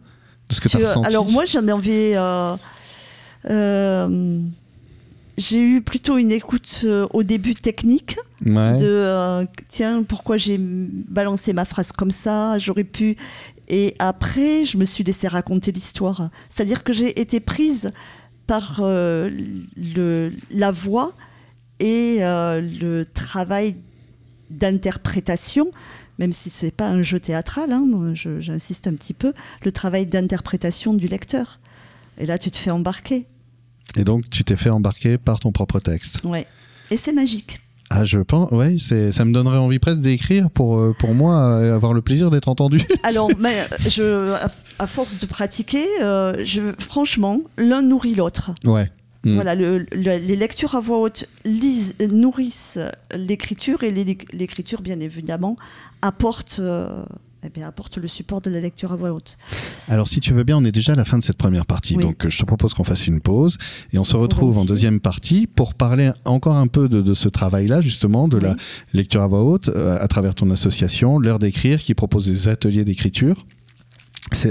ce 0.50 0.62
que 0.62 0.68
tu 0.68 0.78
as 0.78 0.80
ressenti 0.80 1.08
Alors 1.08 1.30
moi, 1.30 1.46
j'en 1.46 1.68
ai 1.68 1.72
envie. 1.72 2.14
Euh, 2.16 2.56
euh, 3.50 4.40
j'ai 5.38 5.62
eu 5.62 5.82
plutôt 5.82 6.18
une 6.18 6.32
écoute 6.32 6.82
euh, 6.84 7.08
au 7.12 7.24
début 7.24 7.56
technique 7.56 8.18
de 8.42 9.48
tiens 9.70 10.04
pourquoi 10.04 10.36
j'ai 10.36 10.58
balancé 10.60 11.54
ma 11.54 11.64
phrase 11.64 11.94
comme 11.94 12.12
ça 12.12 12.58
j'aurais 12.58 12.84
pu 12.84 13.16
et 13.70 13.96
après 14.00 14.66
je 14.66 14.78
me 14.78 14.84
suis 14.84 15.06
laissé 15.06 15.30
raconter 15.30 15.72
l'histoire 15.72 16.30
c'est 16.50 16.64
à 16.64 16.66
dire 16.66 16.84
que 16.84 16.92
j'ai 16.92 17.22
été 17.22 17.40
prise 17.40 17.94
par 18.48 18.82
le, 18.82 20.34
la 20.52 20.72
voix 20.72 21.14
et 21.80 22.18
le 22.20 23.04
travail 23.04 23.78
d'interprétation 24.50 25.72
même 26.20 26.34
si 26.34 26.50
ce 26.50 26.66
n'est 26.66 26.72
pas 26.72 26.88
un 26.88 27.02
jeu 27.02 27.20
théâtral, 27.20 27.72
hein, 27.72 28.14
j'insiste 28.14 28.86
un 28.88 28.94
petit 28.94 29.14
peu, 29.14 29.34
le 29.64 29.72
travail 29.72 30.06
d'interprétation 30.06 30.94
du 30.94 31.08
lecteur. 31.08 31.60
Et 32.18 32.26
là, 32.26 32.38
tu 32.38 32.52
te 32.52 32.58
fais 32.58 32.70
embarquer. 32.70 33.26
Et 33.96 34.04
donc, 34.04 34.30
tu 34.30 34.44
t'es 34.44 34.58
fait 34.58 34.70
embarquer 34.70 35.18
par 35.18 35.40
ton 35.40 35.52
propre 35.52 35.80
texte. 35.80 36.18
Ouais. 36.26 36.46
Et 36.92 36.98
c'est 36.98 37.14
magique. 37.14 37.62
Ah, 37.92 38.06
je 38.06 38.20
pense, 38.20 38.52
ouais, 38.52 38.78
ça 38.78 39.26
me 39.26 39.34
donnerait 39.34 39.58
envie 39.58 39.80
presque 39.80 40.02
d'écrire 40.02 40.52
pour, 40.52 40.78
euh, 40.78 40.94
pour 41.00 41.16
moi, 41.16 41.38
euh, 41.38 41.74
avoir 41.74 41.94
le 41.94 42.02
plaisir 42.02 42.30
d'être 42.30 42.48
entendu. 42.48 42.84
Alors, 43.04 43.32
mais 43.40 43.68
je, 43.88 44.36
à, 44.78 44.88
force 44.88 45.18
de 45.18 45.26
pratiquer, 45.26 45.88
euh, 46.02 46.44
je, 46.44 46.74
franchement, 46.78 47.40
l'un 47.58 47.82
nourrit 47.82 48.14
l'autre. 48.14 48.52
Ouais. 48.64 48.90
Mm. 49.24 49.34
Voilà, 49.34 49.56
les 49.56 50.36
lectures 50.36 50.76
à 50.76 50.80
voix 50.80 51.00
haute 51.00 51.28
lisent, 51.44 51.96
nourrissent 52.00 52.80
l'écriture 53.14 53.84
et 53.84 53.92
l'écriture, 53.92 54.82
bien 54.82 55.00
évidemment, 55.02 55.58
apporte, 56.02 56.58
euh, 56.60 57.04
eh 57.44 57.50
bien, 57.50 57.68
apporte 57.68 57.98
le 57.98 58.08
support 58.08 58.40
de 58.40 58.50
la 58.50 58.62
lecture 58.62 58.94
à 58.94 58.96
voix 58.96 59.12
haute. 59.12 59.38
Alors, 59.90 60.08
si 60.08 60.22
tu 60.22 60.34
veux 60.34 60.44
bien, 60.46 60.58
on 60.58 60.64
est 60.64 60.72
déjà 60.72 60.94
à 60.94 60.96
la 60.96 61.04
fin 61.04 61.18
de 61.18 61.24
cette 61.24 61.38
première 61.38 61.66
partie. 61.66 61.96
Donc, 61.96 62.28
je 62.30 62.38
te 62.38 62.46
propose 62.46 62.74
qu'on 62.74 62.86
fasse 62.86 63.08
une 63.08 63.20
pause 63.20 63.58
et 63.92 64.00
on 64.00 64.06
se 64.06 64.16
retrouve 64.16 64.58
en 64.58 64.64
deuxième 64.64 65.02
partie 65.02 65.48
pour 65.48 65.74
parler 65.74 66.12
encore 66.24 66.56
un 66.56 66.68
peu 66.68 66.88
de, 66.88 67.14
ce 67.14 67.28
travail-là, 67.28 67.82
justement, 67.82 68.30
de 68.30 68.38
la 68.38 68.56
lecture 68.94 69.22
à 69.22 69.28
voix 69.28 69.44
haute 69.44 69.68
euh, 69.70 69.98
à 70.00 70.08
travers 70.08 70.34
ton 70.34 70.50
association, 70.50 71.20
l'heure 71.20 71.40
d'écrire, 71.40 71.84
qui 71.84 71.94
propose 71.94 72.26
des 72.26 72.48
ateliers 72.48 72.86
d'écriture. 72.86 73.46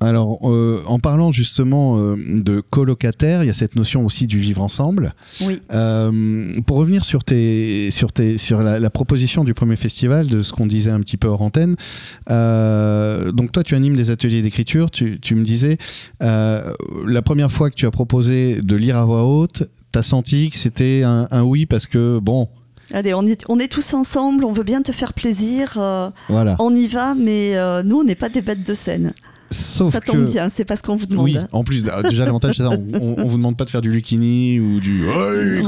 Alors, 0.00 0.38
euh, 0.44 0.82
en 0.86 0.98
parlant 0.98 1.32
justement 1.32 1.98
euh, 1.98 2.16
de 2.16 2.60
colocataire, 2.60 3.42
il 3.42 3.46
y 3.46 3.50
a 3.50 3.54
cette 3.54 3.76
notion 3.76 4.04
aussi 4.04 4.26
du 4.26 4.38
vivre 4.38 4.62
ensemble. 4.62 5.14
Oui. 5.42 5.60
Euh, 5.72 6.60
pour 6.66 6.76
revenir 6.76 7.04
sur, 7.04 7.24
tes, 7.24 7.90
sur, 7.90 8.12
tes, 8.12 8.36
sur 8.36 8.62
la, 8.62 8.78
la, 8.78 8.90
proposition 8.90 9.44
du 9.44 9.54
premier 9.54 9.76
festival, 9.76 10.26
de 10.26 10.42
ce 10.42 10.52
qu'on 10.52 10.66
disait 10.66 10.90
un 10.90 11.00
petit 11.00 11.16
peu 11.16 11.28
hors 11.28 11.42
antenne, 11.42 11.76
donc 12.28 13.52
toi, 13.52 13.62
tu 13.62 13.74
animes 13.74 13.96
des 13.96 14.10
ateliers 14.10 14.42
d'écriture, 14.42 14.90
tu, 14.90 15.18
tu, 15.20 15.34
me 15.34 15.44
disais, 15.44 15.78
la 16.20 17.22
première 17.24 17.50
fois 17.50 17.70
que 17.70 17.74
tu 17.74 17.86
as 17.86 17.90
proposé 17.90 18.60
de 18.62 18.76
lire 18.76 18.96
à 18.96 19.04
voix 19.04 19.24
haute, 19.24 19.64
tu 19.92 19.98
as 19.98 20.02
senti 20.02 20.50
que 20.50 20.56
c'était 20.56 21.02
un, 21.04 21.28
un 21.30 21.42
oui 21.42 21.66
parce 21.66 21.86
que, 21.86 22.18
bon, 22.18 22.48
Allez, 22.92 23.14
on 23.14 23.26
est, 23.26 23.44
on 23.48 23.58
est 23.58 23.68
tous 23.68 23.94
ensemble, 23.94 24.44
on 24.44 24.52
veut 24.52 24.62
bien 24.62 24.82
te 24.82 24.92
faire 24.92 25.12
plaisir, 25.12 25.74
euh, 25.76 26.10
voilà. 26.28 26.56
on 26.60 26.74
y 26.74 26.86
va, 26.86 27.14
mais 27.14 27.56
euh, 27.56 27.82
nous, 27.82 28.00
on 28.00 28.04
n'est 28.04 28.14
pas 28.14 28.28
des 28.28 28.42
bêtes 28.42 28.62
de 28.64 28.74
scène. 28.74 29.12
Sauf 29.56 29.92
ça 29.92 30.00
tombe 30.00 30.26
que... 30.26 30.32
bien, 30.32 30.48
c'est 30.48 30.64
pas 30.64 30.76
ce 30.76 30.82
qu'on 30.82 30.96
vous 30.96 31.06
demande. 31.06 31.24
Oui, 31.24 31.36
en 31.52 31.64
plus, 31.64 31.84
déjà 32.08 32.24
l'avantage 32.24 32.56
c'est 32.56 32.62
ça, 32.62 32.70
on, 32.70 33.16
on, 33.18 33.26
vous 33.26 33.36
demande 33.36 33.56
pas 33.56 33.64
de 33.64 33.70
faire 33.70 33.82
du 33.82 33.90
Lucini 33.90 34.60
ou 34.60 34.80
du 34.80 35.04
hey, 35.06 35.62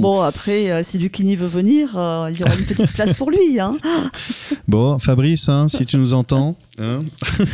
Bon, 0.00 0.20
après, 0.22 0.70
euh, 0.70 0.82
si 0.82 0.98
Lucini 0.98 1.36
veut 1.36 1.46
venir, 1.46 1.96
euh, 1.96 2.30
il 2.32 2.38
y 2.38 2.42
aura 2.42 2.54
une 2.54 2.64
petite 2.64 2.92
place 2.92 3.12
pour 3.14 3.30
lui. 3.30 3.60
Hein. 3.60 3.78
Bon, 4.68 4.98
Fabrice, 4.98 5.48
hein, 5.48 5.68
si 5.68 5.84
tu 5.86 5.96
nous 5.96 6.14
entends. 6.14 6.56
Hein 6.78 7.04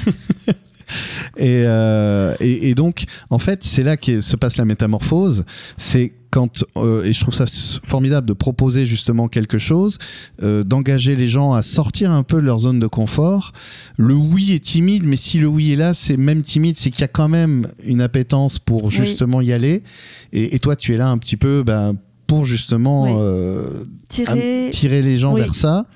et, 1.37 1.65
euh, 1.67 2.35
et, 2.41 2.71
et, 2.71 2.75
donc, 2.75 3.05
en 3.31 3.39
fait, 3.39 3.65
c'est 3.65 3.83
là 3.83 3.97
que 3.97 4.21
se 4.21 4.37
passe 4.37 4.57
la 4.57 4.65
métamorphose. 4.65 5.45
C'est 5.77 6.13
quand, 6.31 6.65
euh, 6.77 7.05
et 7.05 7.13
je 7.13 7.21
trouve 7.21 7.35
ça 7.35 7.45
formidable 7.83 8.27
de 8.27 8.33
proposer 8.33 8.87
justement 8.87 9.29
quelque 9.29 9.59
chose, 9.59 9.99
euh, 10.43 10.63
d'engager 10.63 11.17
les 11.17 11.29
gens 11.29 11.53
à 11.53 11.63
sortir 11.63 12.13
un 12.13 12.23
peu 12.23 12.37
de 12.37 12.47
leur 12.47 12.61
zone 12.61 12.79
de 12.79 12.87
confort. 12.87 13.53
Le 13.97 14.15
oui 14.15 14.53
est 14.53 14.65
timide, 14.65 15.05
mais 15.05 15.17
si 15.17 15.39
le 15.39 15.49
oui 15.49 15.73
est 15.73 15.77
là, 15.77 15.93
c'est 15.93 16.17
même 16.17 16.43
timide, 16.43 16.77
c'est 16.77 16.91
qu'il 16.91 17.01
y 17.01 17.05
a 17.05 17.09
quand 17.09 17.29
même 17.29 17.69
une 17.85 18.01
appétence 18.01 18.59
pour 18.59 18.91
justement 18.91 19.39
oui. 19.39 19.47
y 19.47 19.53
aller. 19.53 19.83
Et, 20.33 20.55
et, 20.55 20.59
toi, 20.61 20.77
tu 20.77 20.95
es 20.95 20.97
là 20.97 21.09
un 21.09 21.19
petit 21.19 21.37
peu 21.37 21.65
ben, 21.65 21.95
pour 22.27 22.45
justement 22.45 23.05
oui. 23.05 23.13
euh, 23.19 23.85
tirer... 24.09 24.69
tirer... 24.73 25.03
les 25.03 25.17
gens 25.17 25.35
oui. 25.35 25.41
vers 25.41 25.55
ça. 25.55 25.87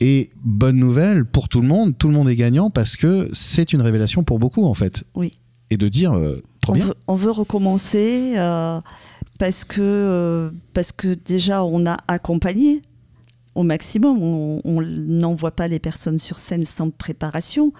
Et 0.00 0.30
bonne 0.44 0.76
nouvelle 0.76 1.24
pour 1.24 1.48
tout 1.48 1.60
le 1.60 1.68
monde, 1.68 1.96
tout 1.98 2.08
le 2.08 2.14
monde 2.14 2.28
est 2.28 2.36
gagnant 2.36 2.70
parce 2.70 2.96
que 2.96 3.28
c'est 3.32 3.72
une 3.72 3.80
révélation 3.80 4.22
pour 4.22 4.38
beaucoup 4.38 4.66
en 4.66 4.74
fait. 4.74 5.04
Oui. 5.14 5.32
Et 5.70 5.78
de 5.78 5.88
dire, 5.88 6.12
trop 6.60 6.72
on 6.72 6.76
bien. 6.76 6.84
Veut, 6.84 6.94
on 7.08 7.16
veut 7.16 7.30
recommencer 7.32 8.34
parce, 9.38 9.64
que, 9.64 9.80
euh, 9.80 10.50
parce 10.72 10.92
que 10.92 11.14
déjà 11.14 11.64
on 11.64 11.86
a 11.86 11.96
accompagné 12.08 12.82
au 13.54 13.62
maximum. 13.62 14.20
On 14.22 14.82
n'envoie 14.82 15.50
pas 15.50 15.68
les 15.68 15.78
personnes 15.78 16.18
sur 16.18 16.38
scène 16.38 16.64
sans 16.64 16.90
préparation. 16.90 17.72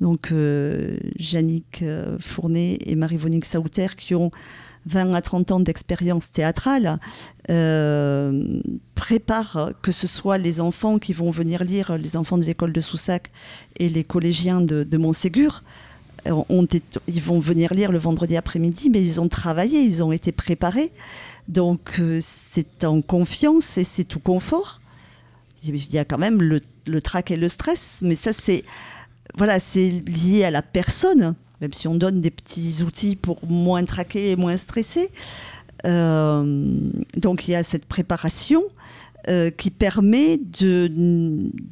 Donc 0.00 0.32
euh, 0.32 0.98
Yannick 1.18 1.84
Fournet 2.18 2.78
et 2.84 2.96
Marie-Vonique 2.96 3.44
Saouter 3.44 3.88
qui 3.96 4.14
ont 4.14 4.30
20 4.86 5.14
à 5.14 5.22
30 5.22 5.52
ans 5.52 5.60
d'expérience 5.60 6.30
théâtrale, 6.30 6.98
euh, 7.50 8.60
prépare 8.94 9.72
que 9.82 9.92
ce 9.92 10.06
soit 10.06 10.38
les 10.38 10.60
enfants 10.60 10.98
qui 10.98 11.12
vont 11.12 11.30
venir 11.30 11.64
lire, 11.64 11.96
les 11.98 12.16
enfants 12.16 12.38
de 12.38 12.44
l'école 12.44 12.72
de 12.72 12.80
Soussac 12.80 13.30
et 13.78 13.88
les 13.88 14.04
collégiens 14.04 14.60
de, 14.60 14.84
de 14.84 14.98
Montségur. 14.98 15.62
Ont, 16.26 16.66
ils 17.08 17.22
vont 17.22 17.38
venir 17.40 17.72
lire 17.74 17.92
le 17.92 17.98
vendredi 17.98 18.36
après-midi, 18.36 18.90
mais 18.90 19.00
ils 19.00 19.20
ont 19.20 19.28
travaillé, 19.28 19.80
ils 19.80 20.02
ont 20.02 20.12
été 20.12 20.32
préparés. 20.32 20.92
Donc 21.48 21.96
euh, 21.98 22.18
c'est 22.20 22.84
en 22.84 23.00
confiance 23.00 23.78
et 23.78 23.84
c'est 23.84 24.04
tout 24.04 24.20
confort. 24.20 24.80
Il 25.64 25.92
y 25.92 25.98
a 25.98 26.04
quand 26.04 26.18
même 26.18 26.42
le, 26.42 26.60
le 26.86 27.02
trac 27.02 27.30
et 27.30 27.36
le 27.36 27.48
stress, 27.48 28.00
mais 28.02 28.14
ça 28.14 28.32
c'est 28.32 28.64
voilà, 29.36 29.58
lié 29.76 30.44
à 30.44 30.50
la 30.50 30.62
personne 30.62 31.34
même 31.60 31.72
si 31.72 31.88
on 31.88 31.94
donne 31.94 32.20
des 32.20 32.30
petits 32.30 32.82
outils 32.82 33.16
pour 33.16 33.44
moins 33.46 33.84
traquer 33.84 34.30
et 34.30 34.36
moins 34.36 34.56
stresser. 34.56 35.10
Euh, 35.86 36.90
donc 37.16 37.48
il 37.48 37.52
y 37.52 37.54
a 37.54 37.62
cette 37.62 37.86
préparation 37.86 38.62
euh, 39.28 39.50
qui 39.50 39.70
permet 39.70 40.38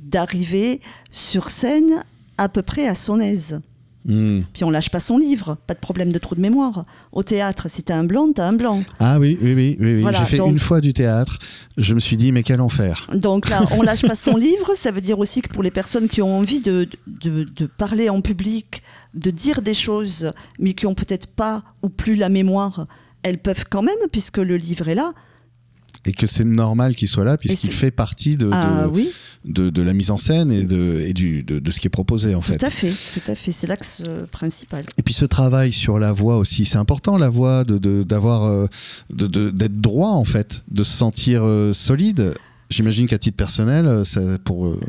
d'arriver 0.06 0.80
sur 1.10 1.50
scène 1.50 2.02
à 2.36 2.48
peu 2.48 2.62
près 2.62 2.86
à 2.86 2.94
son 2.94 3.20
aise. 3.20 3.60
Mmh. 4.04 4.40
Puis 4.52 4.64
on 4.64 4.70
lâche 4.70 4.90
pas 4.90 5.00
son 5.00 5.18
livre, 5.18 5.56
pas 5.66 5.74
de 5.74 5.80
problème 5.80 6.12
de 6.12 6.18
trou 6.18 6.34
de 6.34 6.40
mémoire. 6.40 6.84
Au 7.12 7.22
théâtre, 7.22 7.68
si 7.70 7.82
t'as 7.82 7.96
un 7.96 8.04
blanc, 8.04 8.32
t'as 8.32 8.46
un 8.46 8.52
blanc. 8.52 8.82
Ah 9.00 9.18
oui, 9.18 9.38
oui, 9.42 9.54
oui, 9.54 9.76
oui. 9.80 9.94
oui. 9.94 10.00
Voilà, 10.00 10.20
J'ai 10.20 10.24
fait 10.24 10.36
donc, 10.38 10.50
une 10.50 10.58
fois 10.58 10.80
du 10.80 10.94
théâtre. 10.94 11.38
Je 11.76 11.94
me 11.94 12.00
suis 12.00 12.16
dit, 12.16 12.32
mais 12.32 12.42
quel 12.42 12.60
enfer. 12.60 13.08
Donc 13.14 13.48
là, 13.48 13.64
on 13.72 13.82
lâche 13.82 14.02
pas 14.02 14.16
son 14.16 14.36
livre. 14.38 14.72
Ça 14.74 14.90
veut 14.90 15.00
dire 15.00 15.18
aussi 15.18 15.42
que 15.42 15.48
pour 15.48 15.62
les 15.62 15.70
personnes 15.70 16.08
qui 16.08 16.22
ont 16.22 16.38
envie 16.38 16.60
de, 16.60 16.88
de, 17.06 17.44
de 17.44 17.66
parler 17.66 18.08
en 18.08 18.20
public, 18.20 18.82
de 19.14 19.30
dire 19.30 19.62
des 19.62 19.74
choses, 19.74 20.32
mais 20.58 20.74
qui 20.74 20.86
ont 20.86 20.94
peut-être 20.94 21.26
pas 21.26 21.62
ou 21.82 21.88
plus 21.88 22.14
la 22.14 22.28
mémoire, 22.28 22.86
elles 23.22 23.38
peuvent 23.38 23.64
quand 23.68 23.82
même, 23.82 23.94
puisque 24.12 24.38
le 24.38 24.56
livre 24.56 24.88
est 24.88 24.94
là. 24.94 25.12
Et 26.08 26.12
que 26.12 26.26
c'est 26.26 26.44
normal 26.44 26.94
qu'il 26.96 27.06
soit 27.06 27.24
là, 27.24 27.36
puisqu'il 27.36 27.72
fait 27.72 27.90
partie 27.90 28.38
de, 28.38 28.48
ah, 28.50 28.84
de, 28.84 28.88
oui. 28.88 29.10
de, 29.44 29.68
de, 29.68 29.82
la 29.82 29.92
mise 29.92 30.10
en 30.10 30.16
scène 30.16 30.50
et, 30.50 30.64
de, 30.64 31.04
et 31.06 31.12
du, 31.12 31.42
de, 31.42 31.70
ce 31.70 31.80
qui 31.80 31.86
est 31.86 31.90
proposé, 31.90 32.34
en 32.34 32.40
tout 32.40 32.46
fait. 32.52 32.56
Tout 32.58 32.64
à 32.64 32.70
fait, 32.70 32.92
tout 33.12 33.30
à 33.30 33.34
fait. 33.34 33.52
C'est 33.52 33.66
l'axe 33.66 34.02
principal. 34.30 34.84
Et 34.96 35.02
puis 35.02 35.12
ce 35.12 35.26
travail 35.26 35.70
sur 35.70 35.98
la 35.98 36.14
voix 36.14 36.38
aussi, 36.38 36.64
c'est 36.64 36.78
important, 36.78 37.18
la 37.18 37.28
voix, 37.28 37.64
d'avoir, 37.64 38.68
d'être 39.10 39.80
droit, 39.80 40.12
en 40.12 40.24
fait, 40.24 40.62
de 40.70 40.82
se 40.82 40.96
sentir 40.96 41.42
euh, 41.44 41.72
solide. 41.72 42.34
J'imagine 42.70 43.06
qu'à 43.06 43.18
titre 43.18 43.36
personnel, 43.36 44.04
ça, 44.04 44.20
pour. 44.44 44.66
Euh... 44.66 44.80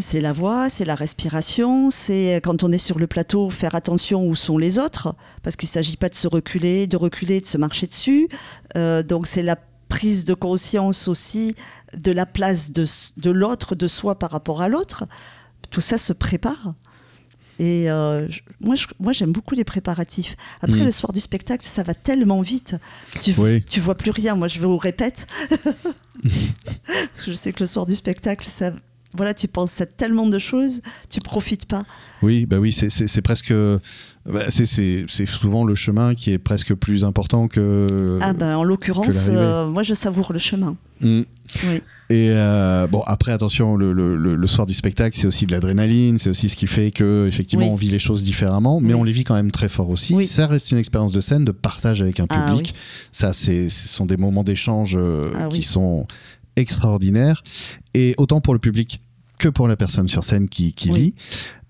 C'est 0.00 0.20
la 0.20 0.32
voix, 0.32 0.68
c'est 0.68 0.84
la 0.84 0.94
respiration, 0.94 1.90
c'est 1.90 2.40
quand 2.44 2.62
on 2.62 2.70
est 2.70 2.78
sur 2.78 3.00
le 3.00 3.08
plateau, 3.08 3.50
faire 3.50 3.74
attention 3.74 4.28
où 4.28 4.36
sont 4.36 4.56
les 4.56 4.78
autres, 4.78 5.16
parce 5.42 5.56
qu'il 5.56 5.68
ne 5.68 5.72
s'agit 5.72 5.96
pas 5.96 6.08
de 6.08 6.14
se 6.14 6.28
reculer, 6.28 6.86
de 6.86 6.96
reculer, 6.96 7.40
de 7.40 7.46
se 7.46 7.58
marcher 7.58 7.88
dessus. 7.88 8.28
Euh, 8.76 9.02
donc 9.02 9.26
c'est 9.26 9.42
la 9.42 9.56
prise 9.88 10.24
de 10.24 10.34
conscience 10.34 11.08
aussi 11.08 11.54
de 11.96 12.12
la 12.12 12.26
place 12.26 12.70
de, 12.70 12.84
de 13.16 13.30
l'autre, 13.30 13.74
de 13.74 13.86
soi 13.86 14.18
par 14.18 14.30
rapport 14.30 14.62
à 14.62 14.68
l'autre. 14.68 15.04
Tout 15.70 15.80
ça 15.80 15.98
se 15.98 16.12
prépare. 16.12 16.74
Et 17.58 17.90
euh, 17.90 18.28
moi, 18.60 18.76
je, 18.76 18.86
moi, 19.00 19.12
j'aime 19.12 19.32
beaucoup 19.32 19.54
les 19.54 19.64
préparatifs. 19.64 20.36
Après, 20.62 20.80
mmh. 20.80 20.84
le 20.84 20.90
soir 20.92 21.12
du 21.12 21.20
spectacle, 21.20 21.66
ça 21.66 21.82
va 21.82 21.92
tellement 21.92 22.40
vite. 22.40 22.76
Tu, 23.20 23.34
oui. 23.36 23.64
tu 23.64 23.80
vois 23.80 23.96
plus 23.96 24.12
rien. 24.12 24.36
Moi, 24.36 24.46
je 24.46 24.60
vais 24.60 24.66
au 24.66 24.76
répète. 24.76 25.26
Parce 26.22 27.24
que 27.24 27.32
je 27.32 27.32
sais 27.32 27.52
que 27.52 27.60
le 27.60 27.66
soir 27.66 27.84
du 27.84 27.96
spectacle, 27.96 28.48
ça, 28.48 28.72
voilà, 29.14 29.34
tu 29.34 29.48
penses 29.48 29.80
à 29.80 29.86
tellement 29.86 30.26
de 30.26 30.38
choses, 30.38 30.80
tu 31.08 31.20
profites 31.20 31.66
pas. 31.66 31.84
Oui, 32.22 32.46
bah 32.46 32.58
oui, 32.58 32.72
c'est 32.72 33.22
presque, 33.22 33.52
bah 34.26 34.40
c'est 34.50 35.26
souvent 35.26 35.64
le 35.64 35.74
chemin 35.74 36.14
qui 36.14 36.32
est 36.32 36.38
presque 36.38 36.74
plus 36.74 37.04
important 37.04 37.48
que. 37.48 38.18
Ah 38.20 38.32
ben, 38.32 38.56
en 38.56 38.64
l'occurrence, 38.64 39.26
euh, 39.28 39.66
moi 39.66 39.82
je 39.82 39.94
savoure 39.94 40.32
le 40.32 40.38
chemin. 40.38 40.76
Mmh. 41.00 41.22
Oui. 41.68 41.82
Et 42.10 42.30
euh, 42.30 42.86
bon, 42.86 43.02
après, 43.06 43.32
attention, 43.32 43.76
le, 43.76 43.92
le, 43.92 44.16
le 44.16 44.46
soir 44.46 44.66
du 44.66 44.74
spectacle, 44.74 45.16
c'est 45.18 45.26
aussi 45.26 45.46
de 45.46 45.52
l'adrénaline, 45.52 46.16
c'est 46.18 46.30
aussi 46.30 46.48
ce 46.48 46.56
qui 46.56 46.66
fait 46.66 46.90
que, 46.90 47.26
effectivement, 47.28 47.66
Oui. 47.66 47.72
on 47.72 47.76
vit 47.76 47.88
les 47.90 47.98
choses 47.98 48.22
différemment, 48.24 48.80
mais 48.80 48.94
Oui. 48.94 49.00
on 49.00 49.04
les 49.04 49.12
vit 49.12 49.24
quand 49.24 49.34
même 49.34 49.50
très 49.50 49.68
fort 49.68 49.90
aussi. 49.90 50.26
Ça 50.26 50.46
reste 50.46 50.72
une 50.72 50.78
expérience 50.78 51.12
de 51.12 51.20
scène, 51.20 51.44
de 51.44 51.52
partage 51.52 52.00
avec 52.02 52.18
un 52.20 52.26
Ah 52.30 52.46
public. 52.46 52.74
Ça, 53.12 53.32
c'est, 53.32 53.68
ce 53.68 53.88
sont 53.88 54.06
des 54.06 54.16
moments 54.16 54.42
d'échange 54.42 54.94
euh, 54.98 55.30
Ah 55.38 55.48
qui 55.48 55.62
sont 55.62 56.06
extraordinaires. 56.58 57.42
Et 57.94 58.14
autant 58.18 58.40
pour 58.40 58.54
le 58.54 58.60
public 58.60 59.00
que 59.38 59.48
pour 59.48 59.68
la 59.68 59.76
personne 59.76 60.08
sur 60.08 60.24
scène 60.24 60.48
qui, 60.48 60.72
qui 60.72 60.90
Oui. 60.90 61.14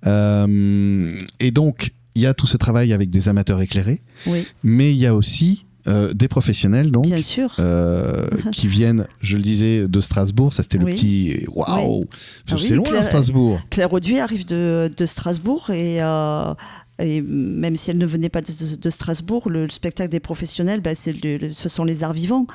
Euh, 0.07 1.11
et 1.41 1.51
donc, 1.51 1.93
il 2.15 2.23
y 2.23 2.27
a 2.27 2.35
tout 2.35 2.47
ce 2.47 2.57
travail 2.57 2.93
avec 2.93 3.11
des 3.11 3.29
amateurs 3.29 3.61
éclairés, 3.61 4.03
Oui, 4.27 4.47
mais 4.63 4.91
il 4.93 4.99
y 4.99 5.07
a 5.07 5.15
aussi 5.15 5.65
euh, 5.89 6.13
des 6.13 6.29
professionnels, 6.29 6.91
donc. 6.91 7.07
bien 7.07 7.23
sûr. 7.23 7.55
euh, 7.59 8.29
qui 8.53 8.67
viennent, 8.69 9.07
je 9.21 9.37
le 9.37 9.43
disais, 9.43 9.89
de 9.89 10.01
Strasbourg. 10.01 10.53
Ça, 10.53 10.63
c'était 10.63 10.79
le 10.79 10.85
Oui. 10.85 10.93
petit 10.95 11.45
waouh! 11.49 12.05
Ah 12.51 12.55
C'est 12.59 12.75
loin, 12.75 12.85
Claire- 12.87 13.03
Strasbourg. 13.03 13.59
Claire 13.71 13.93
Auduit 13.93 14.21
arrive 14.21 14.45
de, 14.47 14.91
de 14.97 15.07
Strasbourg 15.07 15.71
et, 15.71 16.03
euh, 16.03 16.53
et 17.01 17.21
même 17.23 17.77
si 17.77 17.91
elle 17.91 17.99
ne 17.99 18.07
venait 18.07 18.29
pas 18.29 18.43
de, 18.43 18.77
de 18.77 18.91
Strasbourg, 18.91 19.49
le, 19.51 19.65
le 19.65 19.71
spectacle 19.71 20.11
des 20.11 20.21
professionnels, 20.21 20.81
bah, 20.81 20.91
le- 21.07 21.37
le- 21.39 21.53
ce 21.53 21.69
sont 21.69 21.85
les 21.85 22.03
arts 22.03 22.13
vivants. 22.13 22.47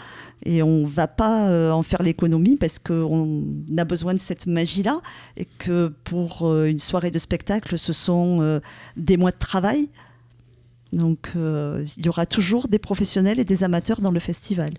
Et 0.46 0.62
on 0.62 0.82
ne 0.82 0.88
va 0.88 1.08
pas 1.08 1.48
euh, 1.48 1.72
en 1.72 1.84
faire 1.84 2.04
l'économie 2.04 2.58
parce 2.58 2.78
qu'on 2.78 3.44
a 3.78 3.86
besoin 3.86 4.14
de 4.14 4.20
cette 4.20 4.46
magie-là 4.46 5.00
et 5.38 5.46
que 5.46 5.88
pour 6.04 6.46
euh, 6.50 6.66
une 6.66 6.78
soirée 6.80 7.12
de 7.12 7.20
spectacle, 7.20 7.78
ce 7.78 7.94
sont 7.94 8.40
euh, 8.42 8.60
des 8.98 9.16
mois 9.16 9.32
de 9.32 9.38
travail. 9.40 9.88
Donc 10.94 11.32
euh, 11.36 11.84
il 11.98 12.06
y 12.06 12.10
aura 12.10 12.26
toujours 12.26 12.68
des 12.68 12.80
professionnels 12.80 13.40
et 13.40 13.44
des 13.44 13.64
amateurs 13.64 14.00
dans 14.00 14.12
le 14.12 14.20
festival. 14.20 14.74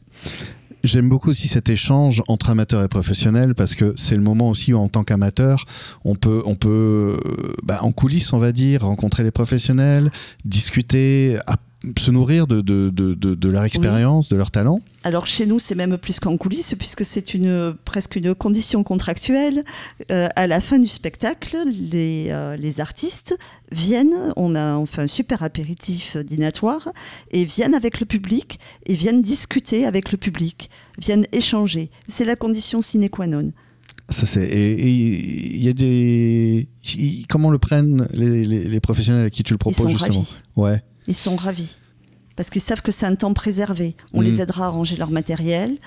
J'aime 0.85 1.09
beaucoup 1.09 1.30
aussi 1.30 1.49
cet 1.49 1.71
échange 1.71 2.23
entre 2.28 2.50
amateurs 2.50 2.83
et 2.83 2.88
professionnels 2.88 3.54
parce 3.54 3.75
que 3.75 3.94
c'est 3.97 4.16
le 4.16 4.21
moment 4.23 4.50
aussi 4.50 4.75
où, 4.75 4.78
en 4.78 4.88
tant 4.88 5.02
qu'amateur, 5.02 5.64
on 6.04 6.14
peut, 6.14 6.42
on 6.44 6.56
peut 6.56 7.16
euh, 7.25 7.52
bah, 7.62 7.78
en 7.83 7.90
coulisses, 7.90 8.33
on 8.35 8.38
va 8.38 8.52
dire, 8.52 8.83
rencontrer 8.83 9.23
les 9.23 9.30
professionnels, 9.30 10.11
discuter, 10.44 11.38
app- 11.47 11.61
se 11.99 12.11
nourrir 12.11 12.47
de, 12.47 12.61
de, 12.61 12.91
de, 12.91 13.14
de, 13.14 13.49
leur 13.49 13.64
expérience, 13.64 14.29
de 14.29 14.37
leur 14.37 14.50
talent. 14.50 14.79
Alors 15.03 15.26
chez 15.26 15.47
nous, 15.47 15.59
c'est 15.59 15.75
même 15.75 15.99
plus 15.99 16.19
qu'en 16.21 16.37
coulisses, 16.37 16.75
puisque 16.79 17.05
c'est 17.05 17.35
une, 17.35 17.75
presque 17.85 18.17
une 18.17 18.35
condition 18.35 18.83
contractuelle. 18.83 19.64
Euh, 20.11 20.29
à 20.37 20.47
la 20.47 20.61
fin 20.61 20.79
du 20.79 20.87
spectacle, 20.88 21.59
les, 21.67 22.29
euh, 22.31 22.57
les 22.57 22.81
artistes 22.81 23.37
viennent, 23.73 24.33
on 24.37 24.55
a 24.55 24.76
on 24.76 24.87
fait 24.87 25.03
un 25.03 25.07
super 25.07 25.43
apéritif 25.43 26.17
dînatoire, 26.17 26.88
et 27.31 27.45
viennent 27.45 27.75
avec 27.75 28.00
le 28.00 28.07
public, 28.07 28.59
et 28.87 28.95
viennent 28.95 29.21
discuter 29.21 29.85
avec 29.85 30.11
le 30.12 30.19
public, 30.19 30.71
viennent 30.99 31.26
échanger. 31.33 31.91
C'est 32.09 32.25
la 32.25 32.37
condition 32.37 32.81
sine 32.81 33.09
qua 33.09 33.26
non. 33.26 33.53
Ça, 34.11 34.26
c'est, 34.26 34.45
et 34.47 34.79
il 35.57 35.64
y 35.64 35.69
a 35.69 35.73
des. 35.73 36.69
ils- 36.95 37.26
comment 37.26 37.50
le 37.50 37.59
prennent 37.59 38.07
les, 38.12 38.45
les, 38.45 38.64
les 38.64 38.81
professionnels 38.81 39.25
à 39.26 39.31
qui 39.31 39.43
tu 39.43 39.55
le 39.55 39.57
Ils 39.57 39.59
proposes, 39.59 39.76
sont 39.79 39.88
justement? 39.88 40.19
ravis. 40.21 40.37
Ouais. 40.57 40.83
Ils 41.06 41.14
sont 41.14 41.37
ravis. 41.37 41.76
Parce 42.37 42.50
qu'ils 42.50 42.62
savent 42.62 42.82
que 42.82 42.90
c'est 42.92 43.06
un 43.06 43.14
temps 43.14 43.32
préservé. 43.34 43.94
On 44.12 44.20
Mhm. 44.20 44.26
les 44.26 44.42
aidera 44.42 44.66
à 44.66 44.68
ranger 44.70 44.96
leur 44.96 45.11
matériel, 45.11 45.78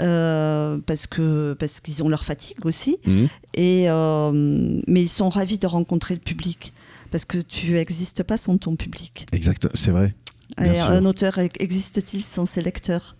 euh, 0.00 0.78
parce, 0.86 1.06
que, 1.06 1.56
parce 1.58 1.80
qu'ils 1.80 2.02
ont 2.02 2.08
leur 2.08 2.24
fatigue 2.24 2.64
aussi. 2.64 2.98
Mhm. 3.06 3.28
Et, 3.54 3.86
euh, 3.88 4.80
mais 4.86 5.02
ils 5.02 5.08
sont 5.08 5.28
ravis 5.28 5.58
de 5.58 5.66
rencontrer 5.66 6.14
le 6.14 6.20
public. 6.20 6.72
Parce 7.10 7.24
que 7.24 7.38
tu 7.38 7.72
n'existes 7.72 8.22
pas 8.22 8.36
sans 8.36 8.56
ton 8.58 8.76
public. 8.76 9.26
Exact, 9.32 9.68
c'est 9.74 9.90
vrai. 9.90 10.14
Bien 10.58 10.72
Et 10.72 10.76
sûr. 10.76 10.90
un 10.90 11.04
auteur 11.06 11.38
existe-t-il 11.38 12.22
sans 12.22 12.46
ses 12.46 12.62
lecteurs? 12.62 13.16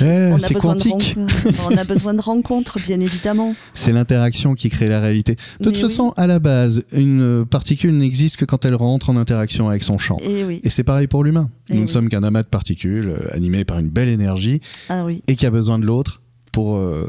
Eh, 0.00 0.30
on, 0.32 0.36
a 0.36 0.38
c'est 0.38 0.54
besoin 0.54 0.74
de 0.74 0.82
quantique. 0.82 1.16
rencontres- 1.16 1.70
on 1.70 1.76
a 1.76 1.84
besoin 1.84 2.14
de 2.14 2.20
rencontres, 2.22 2.78
bien 2.80 2.98
évidemment. 3.00 3.54
C'est 3.74 3.92
l'interaction 3.92 4.54
qui 4.54 4.70
crée 4.70 4.88
la 4.88 5.00
réalité. 5.00 5.36
De 5.60 5.64
toute 5.64 5.76
façon, 5.76 6.14
à 6.16 6.26
la 6.26 6.38
base, 6.38 6.82
une 6.92 7.44
particule 7.44 7.96
n'existe 7.96 8.36
que 8.36 8.44
quand 8.46 8.64
elle 8.64 8.74
rentre 8.74 9.10
en 9.10 9.16
interaction 9.16 9.68
avec 9.68 9.82
son 9.82 9.98
champ. 9.98 10.16
Et 10.22 10.44
oui. 10.44 10.60
Et 10.64 10.70
c'est 10.70 10.82
pareil 10.84 11.08
pour 11.08 11.24
l'humain. 11.24 11.50
Eh 11.68 11.74
Nous 11.74 11.82
ne 11.82 11.86
sommes 11.86 12.08
qu'un 12.08 12.22
amas 12.22 12.42
de 12.42 12.48
particules 12.48 13.10
euh, 13.10 13.34
animé 13.36 13.64
par 13.66 13.78
une 13.80 13.90
belle 13.90 14.08
énergie 14.08 14.60
Ah 14.88 15.04
et 15.28 15.36
qui 15.36 15.44
a 15.44 15.50
besoin 15.50 15.78
de 15.78 15.84
l'autre 15.84 16.22
pour, 16.52 16.76
euh, 16.76 17.06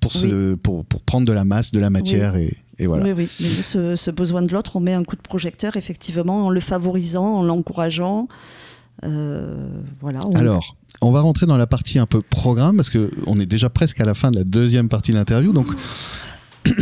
pour, 0.00 0.12
se- 0.12 0.54
pour, 0.54 0.84
pour 0.84 1.02
prendre 1.02 1.26
de 1.26 1.32
la 1.32 1.44
masse, 1.44 1.70
de 1.70 1.78
la 1.78 1.90
matière 1.90 2.34
et, 2.36 2.56
et 2.78 2.86
voilà. 2.86 3.04
Oui, 3.04 3.12
oui. 3.16 3.28
Mais 3.40 3.94
ce 3.96 4.10
besoin 4.10 4.42
de 4.42 4.52
l'autre, 4.52 4.74
on 4.74 4.80
met 4.80 4.92
un 4.94 5.04
coup 5.04 5.14
de 5.16 5.22
projecteur, 5.22 5.76
effectivement, 5.76 6.46
en 6.46 6.50
le 6.50 6.60
favorisant, 6.60 7.36
en 7.38 7.42
l'encourageant. 7.44 8.26
Euh, 9.02 9.68
voilà. 10.00 10.26
on- 10.26 10.32
Alors, 10.34 10.76
on 11.02 11.10
va 11.10 11.20
rentrer 11.20 11.46
dans 11.46 11.56
la 11.56 11.66
partie 11.66 11.98
un 11.98 12.06
peu 12.06 12.22
programme 12.22 12.76
parce 12.76 12.90
que 12.90 13.10
on 13.26 13.34
est 13.36 13.46
déjà 13.46 13.68
presque 13.68 14.00
à 14.00 14.04
la 14.04 14.14
fin 14.14 14.30
de 14.30 14.36
la 14.36 14.44
deuxième 14.44 14.88
partie 14.88 15.10
de 15.12 15.16
l'interview. 15.16 15.52
Donc, 15.52 15.66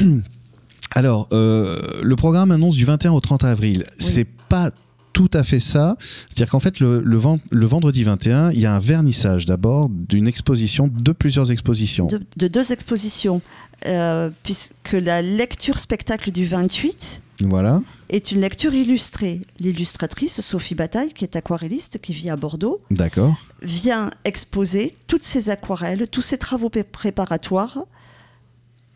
alors, 0.94 1.28
euh, 1.32 1.76
le 2.02 2.16
programme 2.16 2.50
annonce 2.50 2.76
du 2.76 2.84
21 2.84 3.12
au 3.12 3.20
30 3.20 3.44
avril. 3.44 3.84
Oui. 4.00 4.06
C'est 4.14 4.26
pas 4.48 4.70
tout 5.12 5.30
à 5.34 5.42
fait 5.44 5.60
ça. 5.60 5.96
C'est-à-dire 6.28 6.50
qu'en 6.50 6.60
fait, 6.60 6.80
le, 6.80 7.00
le, 7.04 7.16
ven- 7.18 7.38
le 7.50 7.66
vendredi 7.66 8.02
21, 8.02 8.50
il 8.52 8.60
y 8.60 8.66
a 8.66 8.74
un 8.74 8.78
vernissage 8.78 9.44
d'abord 9.46 9.88
d'une 9.90 10.26
exposition, 10.26 10.88
de 10.88 11.12
plusieurs 11.12 11.50
expositions. 11.50 12.06
de, 12.06 12.20
de 12.36 12.48
deux 12.48 12.72
expositions, 12.72 13.42
euh, 13.86 14.30
puisque 14.42 14.92
la 14.92 15.20
lecture 15.22 15.78
spectacle 15.80 16.30
du 16.32 16.46
28 16.46 17.20
Voilà. 17.48 17.80
est 18.08 18.32
une 18.32 18.40
lecture 18.40 18.74
illustrée. 18.74 19.42
L'illustratrice 19.58 20.40
Sophie 20.40 20.74
Bataille, 20.74 21.12
qui 21.12 21.24
est 21.24 21.36
aquarelliste, 21.36 21.98
qui 22.00 22.12
vit 22.12 22.30
à 22.30 22.36
Bordeaux, 22.36 22.80
D'accord. 22.90 23.34
vient 23.62 24.10
exposer 24.24 24.94
toutes 25.06 25.22
ses 25.24 25.50
aquarelles, 25.50 26.08
tous 26.08 26.22
ses 26.22 26.38
travaux 26.38 26.68
pré- 26.68 26.84
préparatoires 26.84 27.84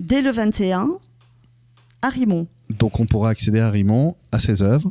dès 0.00 0.22
le 0.22 0.30
21 0.30 0.90
à 2.02 2.08
Rimont. 2.08 2.46
Donc, 2.78 3.00
on 3.00 3.06
pourra 3.06 3.30
accéder 3.30 3.60
à 3.60 3.70
Rimont, 3.70 4.16
à 4.32 4.38
ses 4.38 4.62
œuvres. 4.62 4.90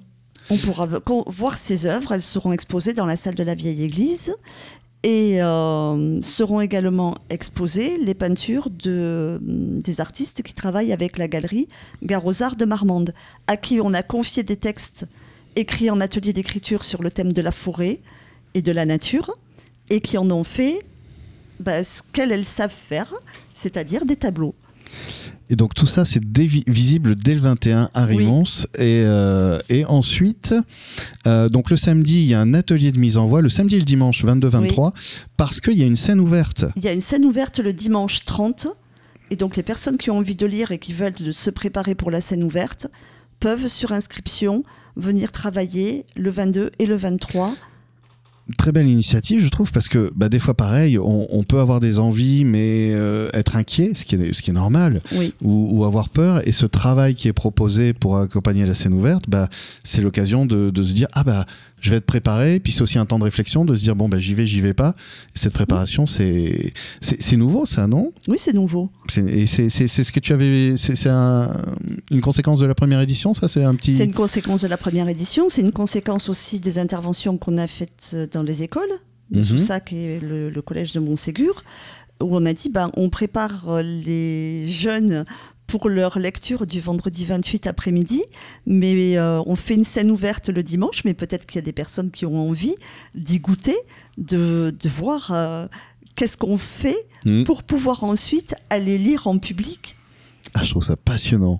On 0.49 0.57
pourra 0.57 0.87
voir 1.27 1.57
ses 1.57 1.85
œuvres, 1.87 2.11
elles 2.13 2.21
seront 2.21 2.51
exposées 2.53 2.93
dans 2.93 3.05
la 3.07 3.15
salle 3.15 3.35
de 3.35 3.43
la 3.43 3.55
vieille 3.55 3.83
église 3.83 4.35
et 5.05 5.39
euh, 5.39 6.19
seront 6.23 6.61
également 6.61 7.13
exposées 7.29 7.99
les 7.99 8.15
peintures 8.15 8.71
de, 8.71 9.37
des 9.39 10.01
artistes 10.01 10.41
qui 10.41 10.55
travaillent 10.55 10.91
avec 10.91 11.19
la 11.19 11.27
galerie 11.27 11.67
Garosard 12.01 12.55
de 12.55 12.65
Marmande, 12.65 13.13
à 13.45 13.55
qui 13.55 13.79
on 13.79 13.93
a 13.93 14.01
confié 14.01 14.41
des 14.41 14.55
textes 14.55 15.05
écrits 15.55 15.91
en 15.91 16.01
atelier 16.01 16.33
d'écriture 16.33 16.83
sur 16.83 17.03
le 17.03 17.11
thème 17.11 17.31
de 17.31 17.41
la 17.43 17.51
forêt 17.51 17.99
et 18.55 18.63
de 18.63 18.71
la 18.71 18.85
nature 18.85 19.37
et 19.91 20.01
qui 20.01 20.17
en 20.17 20.31
ont 20.31 20.43
fait 20.43 20.83
bah, 21.59 21.83
ce 21.83 22.01
qu'elles 22.11 22.31
elles 22.31 22.43
savent 22.43 22.73
faire, 22.73 23.13
c'est-à-dire 23.53 24.07
des 24.07 24.15
tableaux. 24.15 24.55
Et 25.49 25.55
donc 25.55 25.73
tout 25.73 25.85
ça, 25.85 26.05
c'est 26.05 26.21
visible 26.25 27.15
dès 27.15 27.35
le 27.35 27.39
21 27.41 27.89
à 27.93 28.05
Oui. 28.05 28.17
Rimons. 28.17 28.43
Et, 28.77 29.03
euh, 29.05 29.59
et 29.69 29.85
ensuite, 29.85 30.55
euh, 31.27 31.49
donc 31.49 31.69
le 31.69 31.77
samedi, 31.77 32.21
il 32.21 32.25
y 32.25 32.33
a 32.33 32.41
un 32.41 32.53
atelier 32.53 32.91
de 32.91 32.97
mise 32.97 33.17
en 33.17 33.27
voix, 33.27 33.41
le 33.41 33.49
samedi 33.49 33.75
et 33.75 33.79
le 33.79 33.85
dimanche 33.85 34.25
22-23, 34.25 34.93
parce 35.37 35.61
qu'il 35.61 35.77
y 35.77 35.83
a 35.83 35.85
une 35.85 35.95
scène 35.95 36.19
ouverte. 36.19 36.65
Il 36.75 36.83
y 36.83 36.87
a 36.87 36.93
une 36.93 37.01
scène 37.01 37.25
ouverte 37.25 37.59
le 37.59 37.73
dimanche 37.73 38.25
30. 38.25 38.67
Et 39.31 39.35
donc 39.35 39.55
les 39.55 39.63
personnes 39.63 39.97
qui 39.97 40.11
ont 40.11 40.17
envie 40.17 40.35
de 40.35 40.45
lire 40.45 40.71
et 40.71 40.77
qui 40.77 40.93
veulent 40.93 41.13
de 41.13 41.31
se 41.31 41.49
préparer 41.49 41.95
pour 41.95 42.11
la 42.11 42.21
scène 42.21 42.43
ouverte 42.43 42.87
peuvent, 43.39 43.67
sur 43.67 43.91
inscription, 43.91 44.63
venir 44.95 45.31
travailler 45.31 46.05
le 46.15 46.29
22 46.29 46.71
et 46.79 46.85
le 46.85 46.95
23. 46.95 47.55
Très 48.59 48.71
belle 48.71 48.87
initiative, 48.87 49.43
je 49.43 49.49
trouve, 49.49 49.71
parce 49.71 49.87
que 49.87 50.11
bah, 50.15 50.29
des 50.29 50.37
fois, 50.39 50.53
pareil, 50.53 50.99
on, 50.99 51.25
on 51.35 51.43
peut 51.43 51.59
avoir 51.59 51.79
des 51.79 51.97
envies, 51.97 52.45
mais 52.45 52.91
euh, 52.93 53.27
être 53.33 53.55
inquiet, 53.55 53.95
ce 53.95 54.05
qui 54.05 54.13
est, 54.15 54.33
ce 54.33 54.43
qui 54.43 54.51
est 54.51 54.53
normal, 54.53 55.01
Oui, 55.13 55.33
ou, 55.41 55.69
ou 55.71 55.83
avoir 55.83 56.09
peur. 56.09 56.47
Et 56.47 56.51
ce 56.51 56.67
travail 56.67 57.15
qui 57.15 57.27
est 57.27 57.33
proposé 57.33 57.93
pour 57.93 58.17
accompagner 58.17 58.63
la 58.67 58.75
scène 58.75 58.93
ouverte, 58.93 59.23
bah, 59.27 59.49
c'est 59.83 60.01
l'occasion 60.01 60.45
de, 60.45 60.69
de 60.69 60.83
se 60.83 60.93
dire 60.93 61.07
ah 61.13 61.23
bah 61.23 61.45
je 61.85 61.91
vais 61.91 61.97
être 61.97 62.05
préparé. 62.05 62.59
Puis 62.59 62.71
c'est 62.73 62.81
aussi 62.81 62.97
un 62.97 63.05
temps 63.05 63.19
de 63.19 63.23
réflexion, 63.23 63.63
de 63.65 63.75
se 63.75 63.81
dire 63.83 63.95
bon 63.95 64.09
bah 64.09 64.17
j'y 64.19 64.33
vais, 64.33 64.45
j'y 64.45 64.59
vais 64.61 64.73
pas. 64.73 64.95
Et 65.35 65.39
cette 65.39 65.53
préparation, 65.53 66.07
c'est 66.07 66.71
c'est 67.01 67.37
nouveau, 67.37 67.65
ça, 67.65 67.85
non? 67.87 68.11
Oui 68.27 68.37
c'est 68.39 68.53
nouveau. 68.53 68.89
C'est- 69.07 69.21
Et 69.23 69.45
c'est 69.47 69.69
ce 70.03 70.11
que 70.11 70.19
tu 70.19 70.33
avais. 70.33 70.75
C'est 70.77 70.95
c'est 70.95 71.09
un- 71.09 71.51
une 72.11 72.21
conséquence 72.21 72.59
de 72.59 72.65
la 72.65 72.75
première 72.75 73.01
édition, 73.01 73.33
ça? 73.33 73.47
C'est 73.47 73.63
un 73.63 73.75
petit. 73.75 73.95
C'est 73.95 74.05
une 74.05 74.13
conséquence 74.13 74.61
de 74.63 74.67
la 74.67 74.77
première 74.77 75.07
édition. 75.07 75.49
C'est 75.49 75.61
une 75.61 75.71
conséquence 75.71 76.27
aussi 76.29 76.59
des 76.59 76.79
interventions 76.79 77.37
qu'on 77.37 77.57
a 77.59 77.67
faites 77.67 78.15
dans 78.31 78.41
les 78.43 78.63
écoles, 78.63 78.89
de 79.31 79.39
Mhm. 79.39 79.45
Soussac 79.45 79.93
et 79.93 80.19
le, 80.19 80.49
le 80.49 80.61
collège 80.61 80.91
de 80.93 80.99
Montségur, 80.99 81.63
où 82.23 82.35
on 82.35 82.45
a 82.45 82.53
dit 82.53 82.69
ben, 82.69 82.89
on 82.97 83.09
prépare 83.09 83.79
les 83.81 84.67
jeunes 84.67 85.25
pour 85.67 85.89
leur 85.89 86.19
lecture 86.19 86.65
du 86.67 86.79
vendredi 86.79 87.25
28 87.25 87.67
après-midi, 87.67 88.23
mais 88.65 89.17
euh, 89.17 89.41
on 89.45 89.55
fait 89.55 89.73
une 89.73 89.83
scène 89.83 90.11
ouverte 90.11 90.49
le 90.49 90.61
dimanche, 90.63 91.03
mais 91.05 91.13
peut-être 91.13 91.45
qu'il 91.45 91.55
y 91.55 91.59
a 91.59 91.63
des 91.63 91.73
personnes 91.73 92.11
qui 92.11 92.25
ont 92.25 92.49
envie 92.49 92.75
d'y 93.15 93.39
goûter, 93.39 93.75
de, 94.17 94.75
de 94.79 94.89
voir 94.89 95.31
euh, 95.31 95.67
qu'est-ce 96.15 96.37
qu'on 96.37 96.57
fait 96.57 97.07
Mhm. 97.25 97.43
pour 97.43 97.63
pouvoir 97.63 98.03
ensuite 98.03 98.53
aller 98.69 98.99
lire 98.99 99.25
en 99.25 99.39
public. 99.39 99.95
Ah, 100.53 100.63
je 100.63 100.69
trouve 100.69 100.83
ça 100.83 100.95
passionnant. 100.95 101.59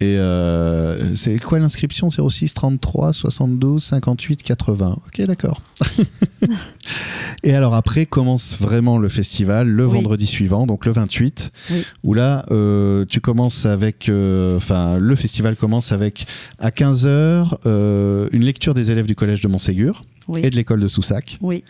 Et 0.00 0.18
euh, 0.18 1.14
c'est 1.14 1.38
quoi 1.38 1.58
l'inscription? 1.60 2.08
06 2.10 2.52
33 2.52 3.12
72 3.12 3.82
58 3.82 4.42
80. 4.42 4.98
Ok, 5.06 5.26
d'accord. 5.26 5.62
et 7.44 7.54
alors 7.54 7.74
après 7.74 8.04
commence 8.04 8.58
vraiment 8.58 8.98
le 8.98 9.08
festival 9.08 9.68
le 9.68 9.86
Oui. 9.86 9.94
vendredi 9.94 10.26
suivant, 10.26 10.66
donc 10.66 10.84
le 10.86 10.92
28, 10.92 11.52
Oui. 11.70 11.84
où 12.02 12.12
là 12.14 12.44
euh, 12.50 13.04
tu 13.08 13.20
commences 13.20 13.66
avec, 13.66 14.08
euh, 14.08 14.56
enfin 14.56 14.98
le 14.98 15.14
festival 15.14 15.56
commence 15.56 15.92
avec 15.92 16.26
à 16.58 16.70
15h 16.70 17.58
une 18.32 18.44
lecture 18.44 18.74
des 18.74 18.90
élèves 18.90 19.06
du 19.06 19.14
collège 19.14 19.42
de 19.42 19.48
Montségur 19.48 20.02
Oui. 20.28 20.40
et 20.42 20.50
de 20.50 20.56
l'école 20.56 20.80
de 20.80 20.88
Soussac. 20.88 21.36
Oui. 21.40 21.64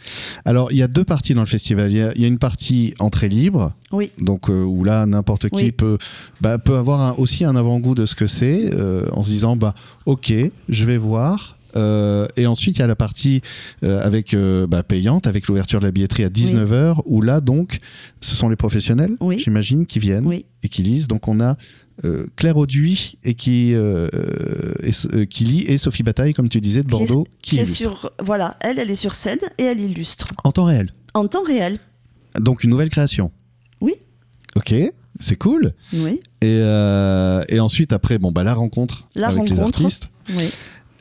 Alors 0.45 0.71
il 0.73 0.79
y 0.79 0.83
a 0.83 0.88
deux 0.88 1.05
parties 1.05 1.35
dans 1.35 1.40
le 1.43 1.47
festival. 1.47 1.90
Il 1.90 1.99
y 1.99 2.03
a, 2.03 2.12
il 2.14 2.23
y 2.23 2.25
a 2.25 2.29
une 2.29 2.38
partie 2.38 2.95
entrée 2.99 3.29
libre, 3.29 3.73
Oui. 3.93 4.11
donc 4.19 4.49
euh, 4.51 4.62
où 4.62 4.85
là 4.85 5.07
n'importe 5.07 5.49
qui 5.49 5.64
Oui. 5.64 5.73
peut 5.73 5.99
bah, 6.40 6.59
peut 6.59 6.77
avoir 6.77 7.01
un- 7.01 7.14
aussi 7.19 7.45
un 7.45 7.57
avant-goût 7.57 7.95
de 7.95 8.07
ce 8.07 8.14
que 8.14 8.27
c'est 8.27 8.73
euh, 8.75 9.07
en 9.12 9.23
se 9.23 9.31
disant 9.31 9.57
bah 9.57 9.75
ok 10.07 10.33
je 10.69 10.85
vais 10.85 10.99
voir 10.99 11.59
Euh, 11.77 12.29
et 12.37 12.47
ensuite 12.47 12.77
il 12.77 12.81
y 12.81 12.85
a 12.85 12.87
la 12.87 12.95
partie 12.95 13.40
euh, 13.83 14.01
avec 14.07 14.33
euh, 14.33 14.64
bah, 14.69 14.85
payante 14.85 15.27
avec 15.27 15.49
l'ouverture 15.49 15.81
de 15.81 15.85
la 15.87 15.90
billetterie 15.90 16.23
à 16.23 16.29
19h 16.29 17.01
où 17.05 17.21
là 17.21 17.40
donc 17.40 17.81
ce 18.21 18.37
sont 18.37 18.49
les 18.49 18.55
professionnels 18.55 19.17
Oui. 19.21 19.40
j'imagine 19.40 19.85
qui 19.85 19.99
viennent 19.99 20.25
Oui. 20.25 20.45
et 20.62 20.69
qui 20.69 20.83
lisent 20.85 21.09
donc 21.09 21.27
on 21.27 21.40
a 21.40 21.57
euh, 22.05 22.27
Claire 22.37 22.57
Auduit 22.57 23.19
et 23.23 23.35
qui, 23.35 23.73
euh, 23.75 24.09
et, 24.83 24.91
euh, 25.13 25.25
qui 25.27 25.45
lit 25.45 25.65
et 25.69 25.79
Sophie 25.79 26.03
Bataille 26.03 26.33
comme 26.35 26.49
tu 26.49 26.61
disais 26.61 26.83
de 26.83 26.89
Qui 26.89 26.95
est- 26.95 26.99
Bordeaux 27.07 27.27
qui, 27.43 27.59
est 27.59 27.65
sur, 27.65 28.11
voilà, 28.23 28.57
elle, 28.61 28.79
elle 28.79 28.91
est 28.91 28.97
sur 28.97 29.15
scène 29.15 29.39
et 29.59 29.63
elle 29.65 29.81
illustre 29.81 30.27
en 30.43 30.51
temps 30.53 30.65
réel 30.65 30.91
en 31.15 31.27
temps 31.29 31.45
réel. 31.45 31.79
donc 32.41 32.65
une 32.65 32.71
nouvelle 32.71 32.91
création 32.91 33.31
Oui. 33.81 33.95
ok 34.57 34.75
c'est 35.21 35.37
cool 35.37 35.73
Oui. 35.93 36.21
Et, 36.43 36.59
et 36.59 37.61
ensuite, 37.61 37.93
après, 37.93 38.19
bon, 38.19 38.33
bah, 38.33 38.43
la 38.43 38.53
rencontre 38.55 39.07
La 39.15 39.29
avec 39.29 39.49
les 39.49 39.61
artistes. 39.61 40.09
Oui. 40.29 40.49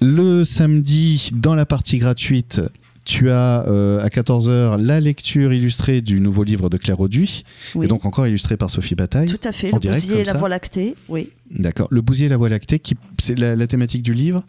Le 0.03 0.43
samedi, 0.43 1.31
dans 1.33 1.55
la 1.55 1.65
partie 1.65 1.97
gratuite, 1.97 2.61
tu 3.05 3.29
as 3.29 3.65
euh, 3.67 4.03
à 4.03 4.07
14h 4.07 4.81
la 4.81 4.99
lecture 4.99 5.51
illustrée 5.53 6.01
du 6.01 6.19
nouveau 6.21 6.43
livre 6.43 6.69
de 6.69 6.77
Claire 6.77 6.99
Auduit, 6.99 7.43
oui. 7.75 7.85
et 7.85 7.87
donc 7.89 8.05
encore 8.05 8.25
illustré 8.27 8.55
par 8.57 8.69
Sophie 8.69 8.95
Bataille. 8.95 9.27
Tout 9.29 9.47
à 9.47 9.51
fait. 9.51 9.71
Le 9.71 9.79
direct, 9.79 10.05
bousier 10.05 10.21
et 10.21 10.23
la 10.23 10.33
voie 10.33 10.49
lactée. 10.49 10.95
Oui. 11.09 11.31
D'accord. 11.51 11.87
Le 11.91 12.01
bousier 12.01 12.27
et 12.27 12.29
la 12.29 12.37
voie 12.37 12.49
lactée, 12.49 12.79
qui, 12.79 12.95
c'est 13.19 13.37
la, 13.37 13.55
la 13.55 13.67
thématique 13.67 14.03
du 14.03 14.13
livre? 14.13 14.43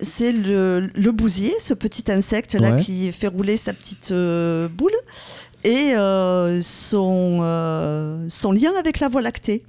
C'est 0.00 0.30
le, 0.32 0.90
le 0.94 1.12
bousier, 1.12 1.54
ce 1.60 1.72
petit 1.74 2.10
insecte 2.12 2.54
là 2.54 2.76
Ouais. 2.76 2.82
qui 2.82 3.10
fait 3.12 3.28
rouler 3.28 3.56
sa 3.56 3.72
petite 3.72 4.10
euh, 4.10 4.68
boule 4.68 4.92
et 5.64 5.94
euh, 5.94 6.60
son, 6.60 7.38
euh, 7.40 8.26
son 8.28 8.52
lien 8.52 8.72
avec 8.78 9.00
la 9.00 9.08
voie 9.08 9.22
lactée. 9.22 9.64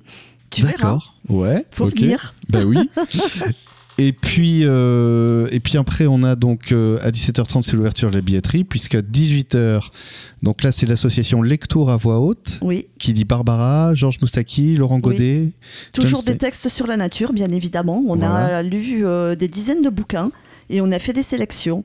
Tu 0.49 0.62
verras. 0.63 0.77
D'accord. 0.77 1.15
Ouais. 1.29 1.65
Faut 1.71 1.86
ok. 1.86 1.97
venir. 1.99 2.36
Bah 2.49 2.60
oui. 2.65 2.77
Et 3.99 4.13
puis, 4.13 4.60
euh, 4.63 5.47
et 5.51 5.60
puis 5.60 5.77
après, 5.77 6.05
on 6.05 6.21
a 6.21 6.36
donc 6.36 6.71
euh, 6.71 6.99
à 7.01 7.10
17h30, 7.10 7.63
c'est 7.63 7.73
l'ouverture 7.75 8.12
de 8.12 8.15
la 8.15 8.21
billetterie, 8.21 8.63
puisqu'à 8.63 9.01
18h, 9.01 9.89
donc 10.43 10.62
là, 10.62 10.71
c'est 10.71 10.86
l'association 10.86 11.41
Lectour 11.41 11.89
à 11.89 11.97
voix 11.97 12.19
haute, 12.19 12.60
Oui. 12.62 12.88
qui 12.99 13.12
dit 13.13 13.25
Barbara, 13.25 13.95
Georges 13.95 14.19
Moustaki, 14.21 14.75
Laurent 14.75 14.97
Oui. 14.97 15.01
Godet. 15.01 15.51
Toujours 15.93 16.21
des 16.21 16.38
textes 16.38 16.69
sur 16.69 16.86
la 16.86 16.95
nature, 16.95 17.33
bien 17.33 17.49
évidemment. 17.49 18.03
On 18.07 18.15
Voilà. 18.17 18.57
a 18.57 18.62
lu 18.63 19.03
euh, 19.03 19.36
des 19.36 19.47
dizaines 19.47 19.81
de 19.81 19.89
bouquins 19.89 20.29
et 20.69 20.79
on 20.79 20.91
a 20.91 20.99
fait 20.99 21.13
des 21.13 21.23
sélections. 21.23 21.83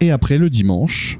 Et 0.00 0.12
après, 0.12 0.38
le 0.38 0.50
dimanche, 0.50 1.18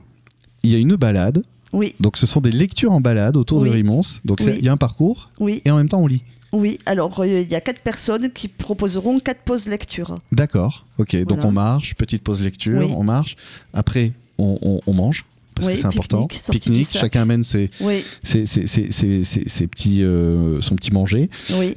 il 0.62 0.70
y 0.70 0.76
a 0.76 0.78
une 0.78 0.94
balade. 0.94 1.42
Oui, 1.72 1.94
Donc, 2.00 2.18
ce 2.18 2.26
sont 2.26 2.40
des 2.42 2.50
lectures 2.52 2.92
en 2.92 3.00
balade 3.00 3.36
autour 3.36 3.64
de. 3.64 3.70
Rimons. 3.70 4.02
Donc, 4.26 4.38
Oui. 4.44 4.56
il 4.58 4.64
y 4.64 4.68
a 4.68 4.72
un 4.72 4.76
parcours 4.76 5.30
oui, 5.40 5.62
et 5.64 5.70
en 5.70 5.78
même 5.78 5.88
temps, 5.88 6.00
on 6.02 6.06
lit. 6.06 6.22
Oui. 6.52 6.78
Alors, 6.86 7.20
euh, 7.20 7.26
il 7.26 7.50
y 7.50 7.54
a 7.54 7.60
quatre 7.60 7.80
personnes 7.80 8.30
qui 8.32 8.48
proposeront 8.48 9.18
quatre 9.20 9.40
pauses 9.40 9.66
lecture. 9.66 10.18
D'accord. 10.32 10.84
Ok. 10.98 11.16
Donc, 11.24 11.44
on 11.44 11.52
marche, 11.52 11.94
petite 11.94 12.22
pause 12.22 12.42
lecture, 12.42 12.80
Oui. 12.86 12.94
on 12.96 13.04
marche. 13.04 13.36
Après, 13.72 14.12
on, 14.38 14.58
on- 14.62 14.80
on 14.86 14.92
mange. 14.92 15.24
Parce 15.54 15.66
Oui, 15.68 15.74
que 15.74 15.80
c'est 15.80 15.86
important. 15.86 16.26
pique-nique, 16.28 16.88
chacun 16.90 17.22
amène 17.22 17.44
ses, 17.44 17.68
Oui, 17.80 18.04
ses, 18.22 18.46
ses- 18.46 18.66
ses- 18.66 19.66
petits, 19.66 20.02
euh, 20.02 20.60
son 20.62 20.76
petit 20.76 20.90
manger. 20.92 21.28
oui. 21.58 21.76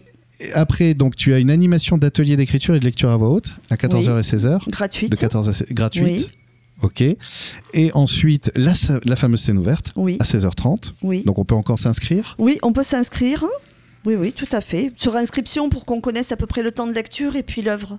Après, 0.54 0.94
donc, 0.94 1.16
tu 1.16 1.34
as 1.34 1.40
une 1.40 1.50
animation 1.50 1.98
d'atelier 1.98 2.36
d'écriture 2.36 2.76
et 2.76 2.80
de 2.80 2.86
lecture 2.86 3.10
à 3.10 3.16
voix 3.16 3.30
haute 3.30 3.56
à 3.70 3.78
14h 3.78 4.20
et 4.20 4.24
16h. 4.24 4.70
Gratuite. 4.70 5.10
De 5.10 5.16
14 5.16 5.48
à 5.48 5.54
16 5.54 5.68
gratuite. 5.72 6.30
Ok. 6.82 7.02
Et 7.74 7.92
ensuite, 7.94 8.52
la, 8.56 8.74
la 9.06 9.16
fameuse 9.16 9.40
scène 9.42 9.58
ouverte 9.58 9.94
Oui, 9.96 10.18
à 10.20 10.26
16h30. 10.26 10.92
oui. 11.04 11.24
Donc, 11.26 11.40
on 11.40 11.46
peut 11.46 11.56
encore 11.56 11.80
s'inscrire? 11.80 12.36
Oui, 12.38 12.60
on 12.64 12.74
peut 12.74 12.84
s'inscrire. 12.84 13.46
Oui, 14.06 14.16
oui, 14.16 14.34
tout 14.34 14.48
à 14.52 14.62
fait. 14.62 14.92
Sur 14.98 15.16
inscription 15.16 15.70
pour 15.70 15.86
qu'on 15.86 16.02
connaisse 16.02 16.32
à 16.32 16.38
peu 16.38 16.46
près 16.46 16.62
le 16.62 16.72
temps 16.72 16.88
de 16.88 16.94
lecture 16.94 17.36
et 17.36 17.44
puis 17.44 17.62
l'œuvre. 17.62 17.98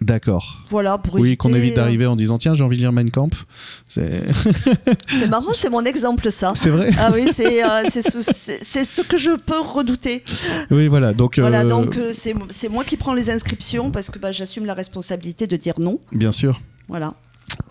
D'accord. 0.00 0.58
Voilà, 0.70 0.96
pour 0.96 1.14
Oui, 1.14 1.20
éviter, 1.30 1.36
qu'on 1.38 1.52
évite 1.54 1.72
euh, 1.72 1.76
d'arriver 1.76 2.06
en 2.06 2.14
disant 2.14 2.38
tiens, 2.38 2.54
j'ai 2.54 2.62
envie 2.62 2.76
de 2.76 2.82
lire 2.82 2.92
Mein 2.92 3.10
Kampf. 3.10 3.46
C'est 3.88 5.28
marrant, 5.28 5.52
c'est 5.54 5.70
mon 5.70 5.84
exemple, 5.84 6.30
ça. 6.30 6.52
c'est 6.54 6.68
vrai 6.70 6.90
Ah 7.00 7.10
oui, 7.12 7.28
c'est 7.34 7.64
euh, 7.64 7.82
c'est 7.90 8.02
ce, 8.02 8.22
ce 8.22 9.02
que 9.02 9.16
je 9.16 9.32
peux 9.32 9.58
redouter. 9.58 10.22
Oui, 10.70 10.86
voilà. 10.86 11.12
Donc, 11.14 11.40
Voilà, 11.40 11.62
euh, 11.62 11.68
donc 11.68 11.96
euh, 11.96 12.12
c'est 12.12 12.68
moi 12.68 12.84
qui 12.84 12.96
prends 12.96 13.14
les 13.14 13.28
inscriptions 13.28 13.90
parce 13.90 14.08
que 14.10 14.20
bah, 14.20 14.30
j'assume 14.30 14.66
la 14.66 14.74
responsabilité 14.74 15.48
de 15.48 15.56
dire 15.56 15.74
non. 15.80 15.98
bien 16.12 16.30
sûr. 16.30 16.60
Voilà. 16.86 17.14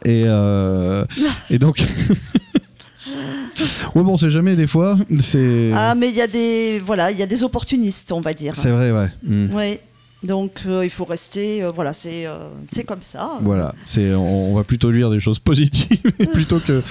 Et, 0.04 0.24
euh, 0.26 1.06
et 1.50 1.60
donc. 1.60 1.82
ouais, 3.96 4.04
bon, 4.04 4.18
c'est 4.18 4.32
jamais 4.32 4.56
des 4.56 4.68
fois. 4.68 4.98
C'est 5.20 5.72
Ah, 5.76 5.96
mais 5.96 6.10
il 6.10 6.16
y 6.16 6.22
a 6.22 6.28
des 6.28 6.80
voilà, 6.86 7.12
il 7.12 7.18
y 7.18 7.24
a 7.24 7.28
des 7.28 7.44
opportunistes, 7.44 8.12
on 8.12 8.22
va 8.22 8.34
dire. 8.34 8.56
c'est 8.56 8.72
vrai, 8.72 8.92
ouais. 8.92 9.08
Mm. 9.24 9.48
Oui. 9.54 9.80
Donc 10.24 10.62
euh, 10.66 10.84
il 10.84 10.90
faut 10.90 11.06
rester. 11.06 11.62
euh, 11.62 11.70
voilà, 11.72 11.94
c'est 11.94 12.26
euh, 12.26 12.50
c'est 12.72 12.84
comme 12.84 13.04
ça. 13.04 13.34
Voilà, 13.44 13.72
c'est 13.86 14.16
on, 14.16 14.52
on 14.52 14.56
va 14.56 14.64
plutôt 14.64 14.90
lire 14.90 15.12
des 15.12 15.20
choses 15.20 15.38
positives 15.38 16.02
plutôt 16.34 16.60
que 16.60 16.82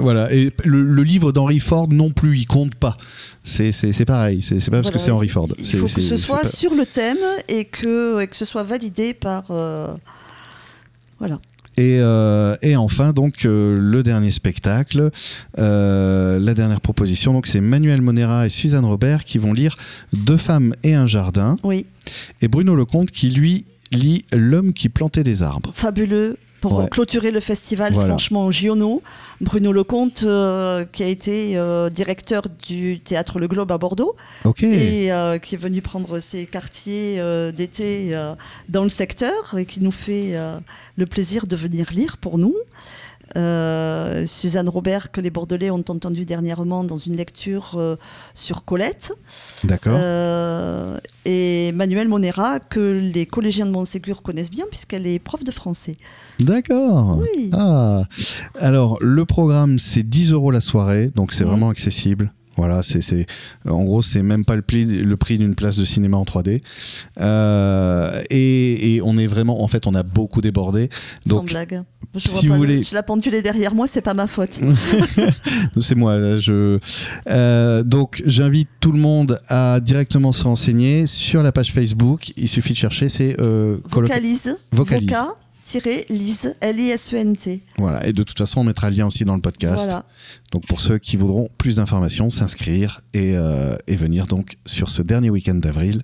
voilà. 0.00 0.32
Et 0.32 0.52
le, 0.64 0.82
le 0.82 1.02
livre 1.02 1.32
d'Henry 1.32 1.58
Ford 1.58 1.88
non 1.90 2.10
plus, 2.10 2.38
il 2.38 2.46
compte 2.46 2.76
pas. 2.76 2.96
C'est 3.42 3.72
pareil. 4.06 4.40
C'est 4.40 4.56
pas 4.70 4.76
parce 4.82 4.88
que 4.88 4.92
Voilà, 4.92 4.98
c'est 4.98 5.10
Henry 5.10 5.28
Ford. 5.28 5.48
Il 5.58 5.64
faut 5.66 5.86
que 5.86 6.00
ce 6.00 6.16
soit 6.16 6.46
sur 6.46 6.74
le 6.76 6.86
thème 6.86 7.18
et 7.48 7.64
que, 7.64 8.20
et 8.20 8.28
que 8.28 8.36
ce 8.36 8.44
soit 8.44 8.62
validé 8.62 9.14
par. 9.14 9.44
Voilà. 11.18 11.40
Et, 11.78 11.98
euh, 12.00 12.56
et 12.60 12.74
enfin, 12.74 13.12
donc, 13.12 13.44
euh, 13.44 13.78
le 13.80 14.02
dernier 14.02 14.32
spectacle, 14.32 15.10
euh, 15.58 16.40
la 16.40 16.52
dernière 16.54 16.80
proposition, 16.80 17.32
donc 17.32 17.46
c'est 17.46 17.60
Manuel 17.60 18.02
Monera 18.02 18.46
et 18.46 18.48
Suzanne 18.48 18.84
Robert 18.84 19.24
qui 19.24 19.38
vont 19.38 19.52
lire 19.52 19.76
Deux 20.12 20.36
femmes 20.36 20.74
et 20.82 20.94
un 20.94 21.06
jardin, 21.06 21.56
Oui, 21.62 21.86
et 22.40 22.48
Bruno 22.48 22.74
Lecomte 22.74 23.12
qui, 23.12 23.30
lui, 23.30 23.64
lit 23.92 24.24
L'homme 24.32 24.72
qui 24.72 24.88
plantait 24.88 25.22
des 25.22 25.44
arbres. 25.44 25.70
fabuleux. 25.72 26.36
Pour 26.60 26.78
Ouais. 26.78 26.88
clôturer 26.88 27.30
le 27.30 27.38
festival, 27.40 27.92
Voilà. 27.92 28.08
franchement, 28.10 28.50
Giono, 28.50 29.00
Bruno 29.40 29.72
Lecomte, 29.72 30.24
euh, 30.24 30.84
qui 30.90 31.04
a 31.04 31.06
été 31.06 31.56
euh, 31.56 31.88
directeur 31.88 32.42
du 32.66 32.98
théâtre 33.00 33.38
Le 33.38 33.46
Globe 33.46 33.70
à 33.70 33.78
Bordeaux 33.78 34.16
Ok. 34.44 34.64
et 34.64 35.12
euh, 35.12 35.38
qui 35.38 35.54
est 35.54 35.58
venu 35.58 35.82
prendre 35.82 36.18
ses 36.18 36.46
quartiers 36.46 37.22
d'été 37.56 38.18
dans 38.68 38.82
le 38.82 38.90
secteur 38.90 39.56
et 39.56 39.66
qui 39.66 39.80
nous 39.80 39.92
fait 39.92 40.34
le 40.96 41.06
plaisir 41.06 41.46
de 41.46 41.54
venir 41.56 41.86
lire 41.92 42.16
pour 42.16 42.38
nous. 42.38 42.54
Euh, 43.36 44.26
Suzanne 44.26 44.68
Robert, 44.68 45.10
que 45.10 45.20
les 45.20 45.30
Bordelais 45.30 45.70
ont 45.70 45.84
entendu 45.88 46.24
dernièrement 46.24 46.84
dans 46.84 46.96
une 46.96 47.16
lecture 47.16 47.74
euh, 47.76 47.96
sur 48.34 48.64
Colette. 48.64 49.12
D'accord. 49.64 49.96
Euh, 49.98 50.86
et 51.24 51.72
Manuel 51.72 52.08
Monera, 52.08 52.60
que 52.60 52.80
les 52.80 53.26
collégiens 53.26 53.66
de 53.66 53.70
Montségur 53.70 54.22
connaissent 54.22 54.50
bien, 54.50 54.64
puisqu'elle 54.70 55.06
est 55.06 55.18
prof 55.18 55.44
de 55.44 55.50
français. 55.50 55.96
D'accord. 56.40 57.18
Oui. 57.18 57.50
Ah. 57.52 58.04
Alors, 58.58 58.98
le 59.00 59.24
programme, 59.24 59.78
c'est 59.78 60.02
10 60.02 60.32
euros 60.32 60.50
la 60.50 60.60
soirée, 60.60 61.10
donc 61.10 61.32
c'est 61.32 61.44
vraiment 61.44 61.68
accessible. 61.68 62.32
Voilà, 62.58 62.82
c'est, 62.82 63.00
c'est, 63.00 63.26
en 63.66 63.84
gros, 63.84 64.02
c'est 64.02 64.22
même 64.22 64.44
pas 64.44 64.56
le 64.56 64.62
prix, 64.62 64.84
le 64.84 65.16
prix 65.16 65.38
d'une 65.38 65.54
place 65.54 65.76
de 65.76 65.84
cinéma 65.84 66.16
en 66.18 66.24
3D. 66.24 66.60
Euh, 67.20 68.20
et, 68.30 68.94
et 68.96 69.02
on 69.02 69.16
est 69.16 69.26
vraiment, 69.26 69.62
en 69.62 69.68
fait, 69.68 69.86
on 69.86 69.94
a 69.94 70.02
beaucoup 70.02 70.40
débordé. 70.40 70.90
sans 71.26 71.36
Donc, 71.36 71.50
blague. 71.50 71.82
Je, 72.14 72.20
si 72.20 72.28
vois 72.28 72.40
vous 72.40 72.48
pas 72.48 72.54
le- 72.54 72.58
voulez- 72.58 72.82
je 72.82 72.94
la 72.94 73.02
pendule 73.02 73.40
derrière 73.42 73.74
moi, 73.74 73.86
c'est 73.86 74.00
pas 74.02 74.14
ma 74.14 74.26
faute. 74.26 74.58
c'est 75.78 75.94
moi. 75.94 76.38
Je, 76.38 76.78
euh, 77.28 77.82
donc, 77.82 78.22
j'invite 78.26 78.68
tout 78.80 78.92
le 78.92 78.98
monde 78.98 79.38
à 79.48 79.80
directement 79.80 80.32
se 80.32 80.44
renseigner 80.44 81.06
sur 81.06 81.42
la 81.42 81.52
page 81.52 81.72
Facebook. 81.72 82.32
Il 82.36 82.48
suffit 82.48 82.72
de 82.72 82.78
chercher, 82.78 83.08
c'est 83.08 83.36
euh, 83.40 83.76
Vocalise. 83.88 84.56
Vocalise. 84.72 85.14
L-I-S-E-N-T. 85.76 87.62
Voilà. 87.78 88.06
Et 88.06 88.12
de 88.12 88.22
toute 88.22 88.38
façon, 88.38 88.60
on 88.60 88.64
mettra 88.64 88.90
le 88.90 88.96
lien 88.96 89.06
aussi 89.06 89.24
dans 89.24 89.34
le 89.34 89.40
podcast. 89.40 89.84
Voilà. 89.84 90.04
Donc 90.52 90.66
pour 90.66 90.80
ceux 90.80 90.98
qui 90.98 91.16
voudront 91.16 91.48
plus 91.58 91.76
d'informations, 91.76 92.30
s'inscrire 92.30 93.00
et, 93.14 93.36
euh, 93.36 93.76
et 93.86 93.96
venir 93.96 94.26
donc 94.26 94.56
sur 94.66 94.88
ce 94.88 95.02
dernier 95.02 95.30
week-end 95.30 95.54
d'avril 95.54 96.02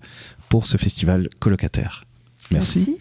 pour 0.48 0.66
ce 0.66 0.76
festival 0.76 1.28
colocataire. 1.40 2.04
Merci. 2.50 2.84
Merci. 2.86 2.98